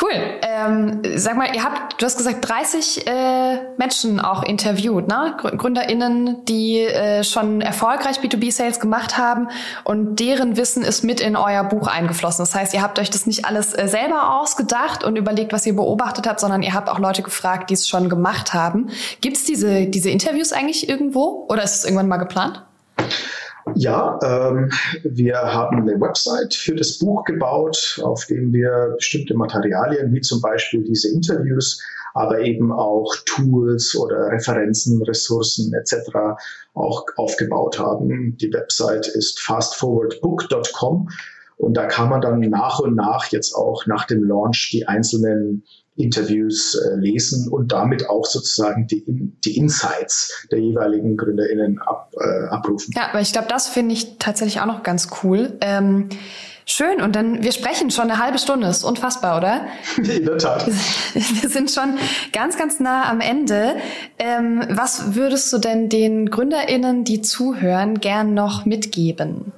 Cool. 0.00 0.10
Ähm, 0.40 1.02
sag 1.16 1.36
mal, 1.36 1.54
ihr 1.54 1.62
habt, 1.62 2.00
du 2.00 2.06
hast 2.06 2.16
gesagt, 2.16 2.48
30 2.48 3.06
äh, 3.06 3.58
Menschen 3.76 4.18
auch 4.18 4.42
interviewt, 4.42 5.06
ne? 5.06 5.36
GründerInnen, 5.36 6.44
die 6.46 6.80
äh, 6.80 7.22
schon 7.24 7.60
erfolgreich 7.60 8.20
B2B-Sales 8.20 8.80
gemacht 8.80 9.18
haben 9.18 9.48
und 9.84 10.18
deren 10.18 10.56
Wissen 10.56 10.82
ist 10.82 11.04
mit 11.04 11.20
in 11.20 11.36
euer 11.36 11.64
Buch 11.64 11.88
eingeflossen. 11.88 12.42
Das 12.42 12.54
heißt, 12.54 12.72
ihr 12.72 12.80
habt 12.80 12.98
euch 12.98 13.10
das 13.10 13.26
nicht 13.26 13.44
alles 13.44 13.74
äh, 13.74 13.86
selber 13.86 14.40
ausgedacht 14.40 15.04
und 15.04 15.16
überlegt, 15.16 15.52
was 15.52 15.66
ihr 15.66 15.76
beobachtet 15.76 16.26
habt, 16.26 16.40
sondern 16.40 16.62
ihr 16.62 16.72
habt 16.72 16.88
auch 16.88 16.98
Leute 16.98 17.22
gefragt, 17.22 17.68
die 17.68 17.74
es 17.74 17.86
schon 17.86 18.08
gemacht 18.08 18.54
haben. 18.54 18.88
Gibt 19.20 19.36
es 19.36 19.44
diese, 19.44 19.86
diese 19.86 20.08
Interviews 20.08 20.52
eigentlich 20.52 20.88
irgendwo 20.88 21.44
oder 21.50 21.62
ist 21.62 21.76
es 21.76 21.84
irgendwann 21.84 22.08
mal 22.08 22.16
geplant? 22.16 22.62
Ja, 23.74 24.18
ähm, 24.22 24.70
wir 25.02 25.36
haben 25.36 25.80
eine 25.80 26.00
Website 26.00 26.54
für 26.54 26.74
das 26.74 26.98
Buch 26.98 27.24
gebaut, 27.24 28.00
auf 28.02 28.24
dem 28.26 28.52
wir 28.52 28.94
bestimmte 28.96 29.34
Materialien, 29.34 30.14
wie 30.14 30.20
zum 30.20 30.40
Beispiel 30.40 30.84
diese 30.84 31.10
Interviews, 31.10 31.82
aber 32.14 32.40
eben 32.40 32.72
auch 32.72 33.14
Tools 33.26 33.94
oder 33.96 34.30
Referenzen, 34.30 35.02
Ressourcen 35.02 35.74
etc. 35.74 36.38
auch 36.74 37.04
aufgebaut 37.16 37.78
haben. 37.78 38.36
Die 38.38 38.52
Website 38.52 39.08
ist 39.08 39.40
fastforwardbook.com 39.40 41.08
und 41.58 41.76
da 41.76 41.86
kann 41.86 42.08
man 42.08 42.20
dann 42.20 42.40
nach 42.40 42.78
und 42.78 42.94
nach 42.94 43.26
jetzt 43.26 43.52
auch 43.54 43.84
nach 43.86 44.06
dem 44.06 44.24
Launch 44.24 44.70
die 44.72 44.86
einzelnen 44.86 45.64
Interviews 45.96 46.74
äh, 46.74 46.96
lesen 46.96 47.48
und 47.48 47.72
damit 47.72 48.08
auch 48.08 48.26
sozusagen 48.26 48.86
die, 48.86 49.04
die 49.44 49.56
Insights 49.56 50.46
der 50.50 50.60
jeweiligen 50.60 51.16
GründerInnen 51.16 51.78
ab, 51.78 52.12
äh, 52.20 52.48
abrufen. 52.48 52.92
Ja, 52.96 53.08
aber 53.10 53.20
ich 53.20 53.32
glaube, 53.32 53.48
das 53.48 53.68
finde 53.68 53.94
ich 53.94 54.18
tatsächlich 54.18 54.60
auch 54.60 54.66
noch 54.66 54.82
ganz 54.82 55.08
cool. 55.22 55.56
Ähm, 55.60 56.08
schön, 56.66 57.00
und 57.00 57.16
dann, 57.16 57.42
wir 57.42 57.52
sprechen 57.52 57.90
schon 57.90 58.10
eine 58.10 58.18
halbe 58.18 58.38
Stunde, 58.38 58.66
ist 58.68 58.84
unfassbar, 58.84 59.38
oder? 59.38 59.66
In 59.96 60.26
der 60.26 60.38
Tat. 60.38 60.66
Wir 61.14 61.48
sind 61.48 61.70
schon 61.70 61.96
ganz, 62.32 62.58
ganz 62.58 62.78
nah 62.78 63.08
am 63.08 63.20
Ende. 63.20 63.76
Ähm, 64.18 64.64
was 64.68 65.14
würdest 65.14 65.52
du 65.52 65.58
denn 65.58 65.88
den 65.88 66.30
GründerInnen, 66.30 67.04
die 67.04 67.22
zuhören, 67.22 68.00
gern 68.00 68.34
noch 68.34 68.66
mitgeben? 68.66 69.52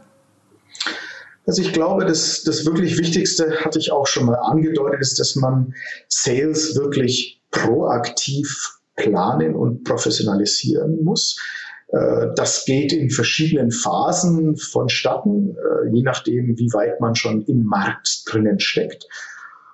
Also 1.48 1.62
ich 1.62 1.72
glaube, 1.72 2.04
das, 2.04 2.42
das 2.42 2.66
wirklich 2.66 2.98
Wichtigste 2.98 3.64
hatte 3.64 3.78
ich 3.78 3.90
auch 3.90 4.06
schon 4.06 4.26
mal 4.26 4.34
angedeutet, 4.34 5.00
ist, 5.00 5.18
dass 5.18 5.34
man 5.34 5.72
Sales 6.08 6.76
wirklich 6.76 7.42
proaktiv 7.50 8.78
planen 8.96 9.54
und 9.54 9.82
professionalisieren 9.82 11.02
muss. 11.02 11.40
Äh, 11.88 12.26
das 12.36 12.66
geht 12.66 12.92
in 12.92 13.08
verschiedenen 13.08 13.70
Phasen 13.70 14.58
vonstatten, 14.58 15.56
äh, 15.56 15.88
je 15.90 16.02
nachdem, 16.02 16.58
wie 16.58 16.70
weit 16.74 17.00
man 17.00 17.14
schon 17.14 17.42
im 17.46 17.64
Markt 17.64 18.24
drinnen 18.26 18.60
steckt. 18.60 19.06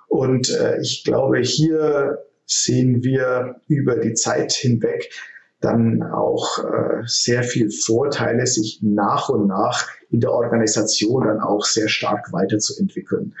Und 0.07 0.49
äh, 0.51 0.79
ich 0.79 1.03
glaube, 1.03 1.39
hier 1.39 2.19
sehen 2.45 3.03
wir 3.03 3.57
über 3.67 3.97
die 3.97 4.13
Zeit 4.13 4.53
hinweg, 4.53 5.09
dann 5.65 6.03
auch 6.03 6.59
äh, 6.59 7.01
sehr 7.05 7.43
viel 7.43 7.71
Vorteile, 7.71 8.45
sich 8.45 8.79
nach 8.83 9.29
und 9.29 9.47
nach 9.47 9.87
in 10.11 10.19
der 10.19 10.31
Organisation 10.31 11.25
dann 11.25 11.39
auch 11.39 11.65
sehr 11.65 11.87
stark 11.87 12.31
weiterzuentwickeln. 12.31 13.33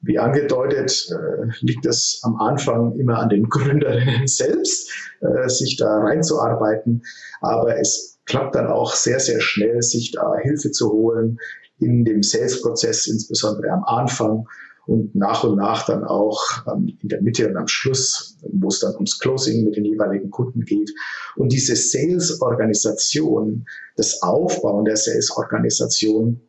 Wie 0.00 0.18
angedeutet, 0.18 1.10
äh, 1.10 1.50
liegt 1.60 1.84
es 1.86 2.20
am 2.22 2.36
Anfang 2.36 2.94
immer 2.96 3.18
an 3.18 3.28
den 3.28 3.48
Gründerinnen 3.48 4.26
selbst, 4.26 4.90
äh, 5.20 5.48
sich 5.48 5.76
da 5.76 5.98
reinzuarbeiten. 5.98 7.02
Aber 7.40 7.78
es 7.78 8.18
klappt 8.26 8.54
dann 8.54 8.68
auch 8.68 8.94
sehr, 8.94 9.18
sehr 9.18 9.40
schnell, 9.40 9.82
sich 9.82 10.12
da 10.12 10.36
Hilfe 10.42 10.70
zu 10.70 10.92
holen 10.92 11.38
in 11.80 12.04
dem 12.04 12.22
Sales-Prozess, 12.22 13.08
insbesondere 13.08 13.72
am 13.72 13.84
Anfang 13.84 14.46
und 14.86 15.14
nach 15.14 15.44
und 15.44 15.56
nach 15.56 15.86
dann 15.86 16.04
auch 16.04 16.42
ähm, 16.66 16.96
in 17.00 17.08
der 17.08 17.22
Mitte 17.22 17.48
und 17.48 17.56
am 17.56 17.68
Schluss, 17.68 18.36
wo 18.42 18.68
es 18.68 18.80
dann 18.80 18.94
ums 18.94 19.18
Closing 19.18 19.64
mit 19.64 19.76
den 19.76 19.84
jeweiligen 19.84 20.30
Kunden 20.30 20.64
geht. 20.64 20.92
Und 21.36 21.52
diese 21.52 21.74
Sales-Organisation, 21.74 23.64
das 23.96 24.22
Aufbauen 24.22 24.84
der 24.84 24.96
Sales-Organisation 24.96 26.40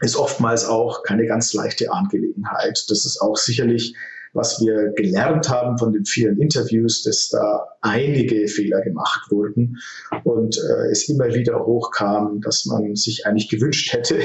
ist 0.00 0.16
oftmals 0.16 0.64
auch 0.64 1.02
keine 1.04 1.26
ganz 1.26 1.52
leichte 1.52 1.92
Angelegenheit. 1.92 2.84
Das 2.88 3.04
ist 3.04 3.20
auch 3.20 3.36
sicherlich 3.36 3.94
was 4.34 4.60
wir 4.60 4.92
gelernt 4.96 5.48
haben 5.50 5.76
von 5.76 5.92
den 5.92 6.04
vielen 6.04 6.38
Interviews, 6.38 7.02
dass 7.02 7.28
da 7.28 7.66
einige 7.82 8.48
Fehler 8.48 8.80
gemacht 8.80 9.30
wurden 9.30 9.78
und 10.24 10.56
äh, 10.56 10.90
es 10.90 11.08
immer 11.08 11.34
wieder 11.34 11.66
hochkam, 11.66 12.40
dass 12.40 12.64
man 12.64 12.94
sich 12.96 13.26
eigentlich 13.26 13.50
gewünscht 13.50 13.92
hätte, 13.92 14.18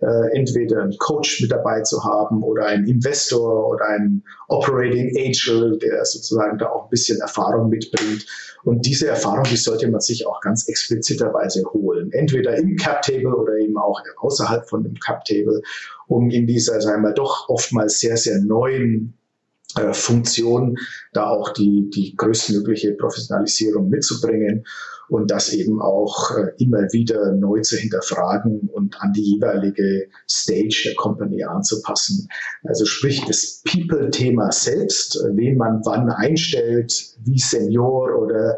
äh, 0.00 0.36
entweder 0.36 0.82
einen 0.82 0.96
Coach 0.98 1.40
mit 1.40 1.52
dabei 1.52 1.82
zu 1.82 2.02
haben 2.02 2.42
oder 2.42 2.66
einen 2.66 2.86
Investor 2.86 3.68
oder 3.68 3.86
einen 3.86 4.24
Operating 4.48 5.16
Angel, 5.16 5.78
der 5.78 6.04
sozusagen 6.04 6.58
da 6.58 6.70
auch 6.70 6.84
ein 6.84 6.90
bisschen 6.90 7.20
Erfahrung 7.20 7.68
mitbringt. 7.68 8.26
Und 8.64 8.86
diese 8.86 9.08
Erfahrung, 9.08 9.44
die 9.44 9.56
sollte 9.56 9.88
man 9.88 10.00
sich 10.00 10.26
auch 10.26 10.40
ganz 10.40 10.68
expliziterweise 10.68 11.64
holen. 11.72 12.12
Entweder 12.12 12.56
im 12.56 12.76
Cap 12.76 13.02
Table 13.02 13.34
oder 13.34 13.56
eben 13.56 13.76
auch 13.76 14.00
außerhalb 14.20 14.68
von 14.68 14.82
dem 14.84 14.94
Cap 14.94 15.24
Table, 15.24 15.62
um 16.06 16.30
in 16.30 16.46
dieser, 16.46 16.80
sagen 16.80 17.02
wir, 17.02 17.12
doch 17.12 17.48
oftmals 17.48 18.00
sehr, 18.00 18.16
sehr 18.16 18.40
neuen 18.40 19.14
äh, 19.76 19.94
Funktion, 19.94 20.76
da 21.12 21.28
auch 21.28 21.52
die, 21.52 21.88
die 21.94 22.14
größtmögliche 22.14 22.92
Professionalisierung 22.92 23.88
mitzubringen 23.88 24.64
und 25.08 25.30
das 25.30 25.52
eben 25.52 25.80
auch 25.80 26.36
äh, 26.36 26.52
immer 26.58 26.92
wieder 26.92 27.32
neu 27.32 27.60
zu 27.62 27.76
hinterfragen 27.76 28.68
und 28.72 29.00
an 29.00 29.12
die 29.14 29.22
jeweilige 29.22 30.08
Stage 30.28 30.82
der 30.86 30.94
Company 30.96 31.44
anzupassen. 31.44 32.28
Also 32.64 32.84
sprich 32.84 33.24
das 33.26 33.62
People-Thema 33.64 34.52
selbst, 34.52 35.16
äh, 35.16 35.34
wen 35.36 35.56
man 35.56 35.80
wann 35.84 36.10
einstellt, 36.10 36.92
wie 37.24 37.38
Senior 37.38 38.18
oder 38.18 38.56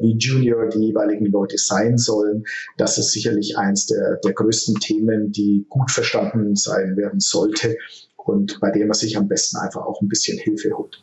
wie 0.00 0.14
Junior 0.18 0.68
die 0.68 0.88
jeweiligen 0.88 1.24
Leute 1.24 1.56
sein 1.56 1.96
sollen. 1.96 2.44
Das 2.76 2.98
ist 2.98 3.12
sicherlich 3.12 3.56
eins 3.56 3.86
der, 3.86 4.16
der 4.22 4.34
größten 4.34 4.74
Themen, 4.74 5.32
die 5.32 5.64
gut 5.70 5.90
verstanden 5.90 6.54
sein 6.54 6.98
werden 6.98 7.18
sollte 7.18 7.74
und 8.18 8.60
bei 8.60 8.70
dem 8.70 8.88
man 8.88 8.94
sich 8.94 9.16
am 9.16 9.28
besten 9.28 9.56
einfach 9.58 9.86
auch 9.86 10.00
ein 10.02 10.08
bisschen 10.08 10.38
Hilfe 10.38 10.76
holt. 10.76 11.02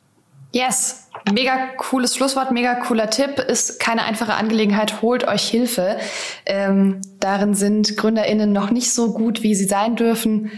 Yes, 0.51 1.09
mega 1.34 1.68
cooles 1.78 2.16
Schlusswort, 2.16 2.51
mega 2.51 2.76
cooler 2.76 3.09
Tipp. 3.09 3.39
Ist 3.39 3.80
keine 3.80 4.03
einfache 4.03 4.36
Angelegenheit, 4.36 5.01
holt 5.01 5.28
euch 5.28 5.49
Hilfe. 5.49 5.97
Ähm, 6.45 7.01
darin 7.20 7.53
sind 7.55 7.97
GründerInnen 7.97 8.53
noch 8.53 8.72
nicht 8.72 8.93
so 8.93 9.13
gut, 9.13 9.43
wie 9.43 9.53
sie 9.55 9.66
sein 9.66 9.95
dürfen. 9.97 10.51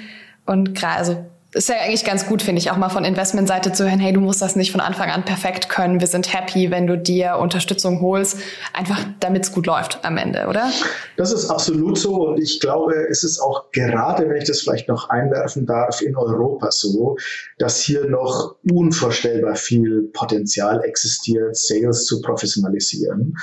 Und 0.46 0.76
gerade, 0.76 0.98
also 0.98 1.26
ist 1.58 1.70
ja 1.70 1.76
eigentlich 1.76 2.06
ganz 2.06 2.28
gut, 2.28 2.42
finde 2.42 2.62
ich, 2.62 2.72
auch 2.72 2.78
mal 2.78 2.90
von 2.90 3.04
Investmentseite 3.04 3.74
zu 3.74 3.84
hören, 3.84 4.00
hey, 4.00 4.14
du 4.14 4.22
musst 4.22 4.42
das 4.42 4.56
nicht 4.56 4.72
von 4.72 4.80
Anfang 4.80 5.10
an 5.10 5.26
perfekt 5.26 5.68
können. 5.68 6.00
Wir 6.00 6.08
sind 6.08 6.32
happy, 6.34 6.72
wenn 6.72 6.88
du 6.88 6.98
dir 6.98 7.38
Unterstützung 7.38 8.00
holst, 8.02 8.38
einfach 8.74 9.04
damit 9.20 9.44
es 9.44 9.52
gut 9.52 9.66
läuft 9.66 10.00
am 10.06 10.18
Ende, 10.18 10.48
oder? 10.48 10.70
Das 11.18 11.34
ist 11.34 11.50
absolut 11.50 11.98
so 11.98 12.28
und 12.28 12.40
ich 12.40 12.60
glaube, 12.60 12.94
es 13.10 13.24
ist 13.24 13.40
auch 13.40 13.72
gerade, 13.72 14.30
wenn 14.30 14.38
ich 14.38 14.46
das 14.46 14.62
vielleicht 14.62 14.88
noch 14.88 15.10
einwerfen 15.10 15.66
darf, 15.66 16.02
in 16.02 16.16
Europa 16.16 16.72
so, 16.72 17.18
dass 17.58 17.80
hier 17.80 18.06
noch 18.06 18.56
unvorstellbar 18.70 19.56
viel 19.56 20.10
Potenzial 20.14 20.84
existiert, 20.84 21.58
Sales 21.58 22.06
zu 22.06 22.22
professionalisieren. 22.22 23.36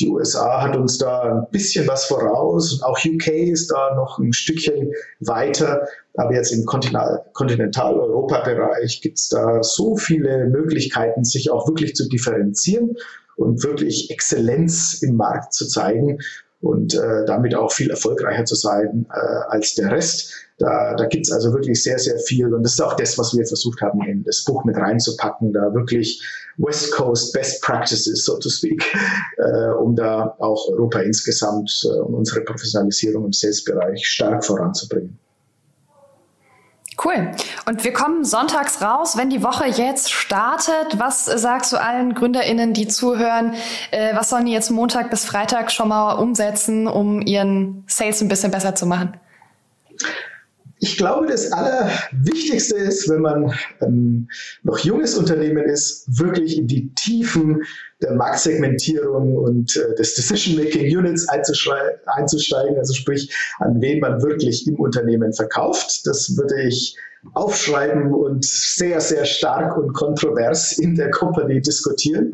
Die 0.00 0.08
USA 0.08 0.62
hat 0.62 0.74
uns 0.76 0.96
da 0.98 1.22
ein 1.22 1.46
bisschen 1.50 1.86
was 1.86 2.06
voraus 2.06 2.72
und 2.72 2.82
auch 2.82 2.98
UK 2.98 3.28
ist 3.28 3.70
da 3.70 3.94
noch 3.94 4.18
ein 4.18 4.32
Stückchen 4.32 4.90
weiter. 5.20 5.86
Aber 6.14 6.34
jetzt 6.34 6.50
im 6.52 6.64
Kontinentaleuropa-Bereich 6.64 9.00
gibt 9.00 9.18
es 9.18 9.28
da 9.28 9.62
so 9.62 9.96
viele 9.96 10.46
Möglichkeiten, 10.46 11.22
sich 11.24 11.50
auch 11.50 11.68
wirklich 11.68 11.94
zu 11.94 12.08
differenzieren 12.08 12.96
und 13.36 13.62
wirklich 13.62 14.10
Exzellenz 14.10 15.02
im 15.02 15.16
Markt 15.16 15.52
zu 15.52 15.68
zeigen 15.68 16.18
und 16.62 16.94
äh, 16.94 17.24
damit 17.26 17.54
auch 17.54 17.72
viel 17.72 17.90
erfolgreicher 17.90 18.44
zu 18.44 18.54
sein 18.54 19.06
äh, 19.12 19.18
als 19.48 19.74
der 19.74 19.90
Rest. 19.90 20.32
Da, 20.58 20.94
da 20.94 21.06
gibt 21.06 21.30
also 21.32 21.52
wirklich 21.52 21.82
sehr, 21.82 21.98
sehr 21.98 22.18
viel. 22.20 22.54
Und 22.54 22.62
das 22.62 22.74
ist 22.74 22.80
auch 22.80 22.94
das, 22.94 23.18
was 23.18 23.36
wir 23.36 23.44
versucht 23.44 23.80
haben, 23.82 24.00
in 24.04 24.22
das 24.22 24.44
Buch 24.44 24.64
mit 24.64 24.76
reinzupacken, 24.76 25.52
da 25.52 25.74
wirklich 25.74 26.22
West 26.58 26.92
Coast 26.92 27.32
Best 27.32 27.62
Practices, 27.62 28.24
so 28.24 28.38
to 28.38 28.48
speak, 28.48 28.80
äh, 29.38 29.72
um 29.72 29.96
da 29.96 30.36
auch 30.38 30.68
Europa 30.68 31.00
insgesamt 31.00 31.82
äh, 31.84 31.98
und 31.98 32.14
unsere 32.14 32.42
Professionalisierung 32.42 33.24
im 33.24 33.32
Sales-Bereich 33.32 34.06
stark 34.06 34.44
voranzubringen. 34.44 35.18
Cool. 37.04 37.32
Und 37.66 37.84
wir 37.84 37.92
kommen 37.92 38.24
sonntags 38.24 38.80
raus, 38.80 39.16
wenn 39.16 39.28
die 39.28 39.42
Woche 39.42 39.66
jetzt 39.66 40.12
startet. 40.12 40.98
Was 40.98 41.24
sagst 41.24 41.72
du 41.72 41.80
allen 41.80 42.14
GründerInnen, 42.14 42.74
die 42.74 42.86
zuhören? 42.86 43.54
Äh, 43.90 44.14
was 44.14 44.30
sollen 44.30 44.46
die 44.46 44.52
jetzt 44.52 44.70
Montag 44.70 45.10
bis 45.10 45.24
Freitag 45.24 45.72
schon 45.72 45.88
mal 45.88 46.12
umsetzen, 46.14 46.86
um 46.86 47.20
ihren 47.20 47.84
Sales 47.88 48.20
ein 48.20 48.28
bisschen 48.28 48.50
besser 48.50 48.74
zu 48.74 48.86
machen? 48.86 49.14
Ich 50.84 50.96
glaube, 50.96 51.28
das 51.28 51.52
Allerwichtigste 51.52 52.74
ist, 52.74 53.08
wenn 53.08 53.20
man 53.20 53.54
ähm, 53.80 54.28
noch 54.64 54.80
junges 54.80 55.16
Unternehmen 55.16 55.64
ist, 55.66 56.04
wirklich 56.18 56.58
in 56.58 56.66
die 56.66 56.92
Tiefen 56.94 57.62
der 58.02 58.14
Marktsegmentierung 58.14 59.36
und 59.36 59.76
äh, 59.76 59.94
des 59.94 60.16
Decision-Making 60.16 60.98
Units 60.98 61.28
einzusteigen, 61.28 62.78
also 62.78 62.94
sprich, 62.94 63.32
an 63.60 63.80
wen 63.80 64.00
man 64.00 64.24
wirklich 64.24 64.66
im 64.66 64.74
Unternehmen 64.74 65.32
verkauft. 65.32 66.04
Das 66.04 66.36
würde 66.36 66.60
ich 66.62 66.96
aufschreiben 67.34 68.12
und 68.12 68.44
sehr, 68.44 69.00
sehr 69.00 69.24
stark 69.24 69.78
und 69.78 69.92
kontrovers 69.92 70.78
in 70.78 70.96
der 70.96 71.12
Company 71.12 71.60
diskutieren. 71.60 72.32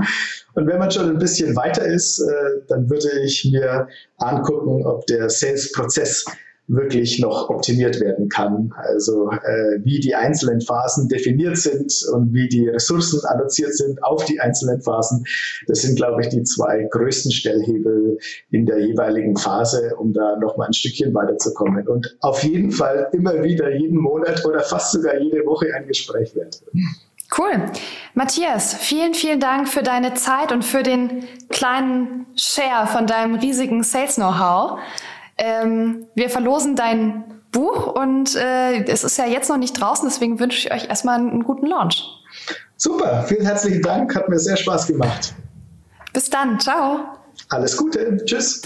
Und 0.55 0.67
wenn 0.67 0.79
man 0.79 0.91
schon 0.91 1.11
ein 1.11 1.19
bisschen 1.19 1.55
weiter 1.55 1.85
ist, 1.85 2.21
äh, 2.21 2.63
dann 2.69 2.89
würde 2.89 3.11
ich 3.27 3.45
mir 3.45 3.89
angucken, 4.17 4.87
ob 4.87 5.07
der 5.07 5.29
Sales-Prozess 5.29 6.25
wirklich 6.69 7.19
noch 7.19 7.49
optimiert 7.49 7.99
werden 8.01 8.29
kann. 8.29 8.73
Also 8.77 9.31
äh, 9.31 9.81
wie 9.83 10.01
die 10.01 10.15
einzelnen 10.15 10.61
Phasen 10.61 11.09
definiert 11.09 11.57
sind 11.57 11.93
und 12.13 12.33
wie 12.35 12.49
die 12.49 12.69
Ressourcen 12.69 13.21
alloziert 13.25 13.75
sind 13.75 14.03
auf 14.05 14.25
die 14.27 14.39
einzelnen 14.39 14.81
Phasen. 14.83 15.25
Das 15.67 15.81
sind, 15.81 15.97
glaube 15.97 16.21
ich, 16.21 16.29
die 16.29 16.43
zwei 16.43 16.87
größten 16.91 17.33
Stellhebel 17.33 18.19
in 18.51 18.67
der 18.67 18.81
jeweiligen 18.81 19.37
Phase, 19.37 19.97
um 19.97 20.13
da 20.13 20.37
noch 20.37 20.59
mal 20.59 20.67
ein 20.67 20.75
Stückchen 20.75 21.15
weiterzukommen. 21.15 21.89
Und 21.89 22.17
auf 22.21 22.43
jeden 22.45 22.71
Fall 22.71 23.09
immer 23.13 23.43
wieder 23.43 23.75
jeden 23.75 23.99
Monat 23.99 24.45
oder 24.45 24.61
fast 24.61 24.93
sogar 24.93 25.19
jede 25.19 25.45
Woche 25.47 25.73
ein 25.75 25.87
Gespräch 25.87 26.35
wert. 26.37 26.63
Cool. 27.37 27.67
Matthias, 28.15 28.75
vielen, 28.75 29.15
vielen 29.15 29.41
Dank 29.41 29.69
für 29.69 29.83
deine 29.83 30.15
Zeit 30.15 30.51
und 30.53 30.65
für 30.65 30.83
den 30.83 31.25
kleinen 31.51 32.27
Share 32.37 32.87
von 32.87 33.07
deinem 33.07 33.35
riesigen 33.35 33.83
Sales-Know-how. 33.83 34.79
Ähm, 35.39 36.07
wir 36.15 36.31
verlosen 36.31 36.77
dein 36.77 37.25
Buch 37.53 37.87
und 37.87 38.35
äh, 38.37 38.85
es 38.85 39.05
ist 39.05 39.17
ja 39.19 39.27
jetzt 39.27 39.49
noch 39.49 39.57
nicht 39.57 39.81
draußen, 39.81 40.09
deswegen 40.09 40.39
wünsche 40.39 40.59
ich 40.59 40.73
euch 40.73 40.89
erstmal 40.89 41.19
einen 41.19 41.45
guten 41.45 41.67
Launch. 41.67 42.05
Super, 42.77 43.25
vielen 43.27 43.47
herzlichen 43.47 43.83
Dank, 43.83 44.15
hat 44.15 44.29
mir 44.29 44.39
sehr 44.39 44.57
Spaß 44.57 44.87
gemacht. 44.87 45.35
Bis 46.13 46.29
dann, 46.29 46.61
ciao. 46.61 47.01
Alles 47.49 47.77
Gute, 47.77 48.19
tschüss. 48.25 48.63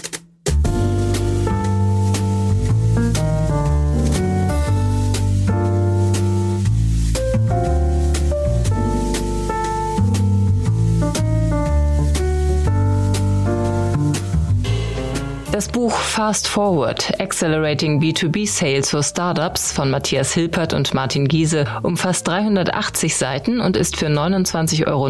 Das 15.53 15.67
Buch 15.67 15.91
Fast 15.91 16.47
Forward, 16.47 17.19
Accelerating 17.19 18.01
B2B 18.01 18.47
Sales 18.47 18.89
for 18.89 19.03
Startups 19.03 19.71
von 19.71 19.91
Matthias 19.91 20.33
Hilpert 20.33 20.73
und 20.73 20.95
Martin 20.95 21.27
Giese 21.27 21.65
umfasst 21.83 22.27
380 22.27 23.15
Seiten 23.15 23.61
und 23.61 23.77
ist 23.77 23.97
für 23.97 24.07
29,90 24.07 24.87
Euro 24.87 25.09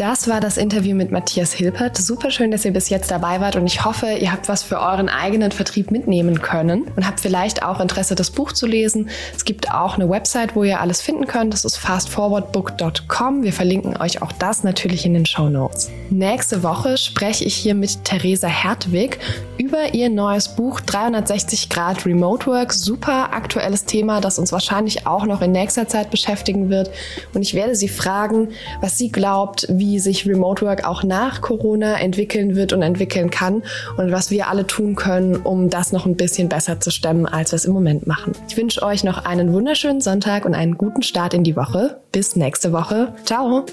Das 0.03 0.27
war 0.27 0.41
das 0.41 0.57
Interview 0.57 0.97
mit 0.97 1.13
Matthias 1.13 1.53
Hilpert. 1.53 1.97
Super 1.97 2.33
schön, 2.33 2.51
dass 2.51 2.65
ihr 2.65 2.73
bis 2.73 2.89
jetzt 2.89 3.13
dabei 3.13 3.41
wart 3.41 3.55
und 3.55 3.69
ich 3.69 3.85
hoffe, 3.85 4.09
ihr 4.21 4.33
habt 4.33 4.49
was 4.49 4.65
für 4.65 4.81
euren 4.81 5.09
eigenen 5.09 5.53
Vertrieb 5.53 5.93
mitnehmen 5.93 6.43
können 6.43 6.89
und 6.97 7.07
habt 7.07 7.21
vielleicht 7.21 7.63
auch 7.63 7.79
Interesse, 7.79 8.17
das 8.17 8.33
Buch 8.33 8.51
zu 8.51 8.67
lesen. 8.67 9.11
Es 9.33 9.45
gibt 9.45 9.71
auch 9.71 9.95
eine 9.95 10.11
Website, 10.11 10.57
wo 10.57 10.65
ihr 10.65 10.81
alles 10.81 11.01
finden 11.01 11.29
könnt. 11.29 11.53
Das 11.53 11.65
ist 11.65 11.77
fastforwardbook.com. 11.77 13.45
Wir 13.45 13.53
verlinken 13.53 13.97
euch 13.97 14.23
auch 14.23 14.33
das 14.33 14.65
natürlich 14.65 15.07
in 15.07 15.15
den 15.15 15.25
Show 15.25 15.49
Notes. 15.49 15.89
Nächste 16.11 16.65
Woche 16.65 16.99
spreche 16.99 17.45
ich 17.45 17.55
hier 17.55 17.77
mit 17.77 18.05
Theresa 18.05 18.49
Hertwig 18.49 19.21
über 19.57 19.95
ihr 19.95 20.11
neues 20.11 20.49
Buch 20.49 20.81
360 20.81 21.69
Grad 21.69 22.05
Remote 22.07 22.49
Work. 22.49 22.73
Super 22.73 23.33
aktuelles 23.33 23.85
Thema, 23.85 24.21
das 24.21 24.41
uns 24.41 24.51
wahrscheinlich 24.51 25.07
auch 25.07 25.27
noch 25.27 25.43
in 25.43 25.53
nächster 25.53 25.87
Zeit 25.87 26.11
beschäftigen 26.11 26.71
wird. 26.71 26.91
Und 27.35 27.43
ich 27.43 27.55
werde 27.55 27.77
sie 27.77 27.89
fragen, 27.89 28.49
was 28.81 28.99
sie 28.99 29.13
glaubt, 29.13 29.69
wie 29.71 29.92
wie 29.93 29.99
sich 29.99 30.27
Remote 30.27 30.65
Work 30.65 30.87
auch 30.87 31.03
nach 31.03 31.43
Corona 31.43 32.01
entwickeln 32.01 32.57
wird 32.57 32.73
und 32.73 32.81
entwickeln 32.81 33.29
kann 33.29 33.63
und 33.99 34.11
was 34.11 34.31
wir 34.31 34.49
alle 34.49 34.67
tun 34.67 34.95
können, 34.95 35.37
um 35.37 35.69
das 35.69 35.93
noch 35.93 36.07
ein 36.07 36.17
bisschen 36.17 36.49
besser 36.49 36.81
zu 36.81 36.91
stemmen, 36.91 37.27
als 37.27 37.53
wir 37.53 37.57
es 37.57 37.67
im 37.67 37.75
Moment 37.75 38.07
machen. 38.07 38.33
Ich 38.49 38.57
wünsche 38.57 38.83
euch 38.83 39.05
noch 39.05 39.27
einen 39.27 39.53
wunderschönen 39.53 40.01
Sonntag 40.01 40.47
und 40.47 40.55
einen 40.55 40.79
guten 40.79 41.03
Start 41.03 41.35
in 41.35 41.45
die 41.45 41.57
Woche. 41.57 42.01
Bis 42.11 42.37
nächste 42.37 42.73
Woche. 42.73 43.13
Ciao. 43.27 43.67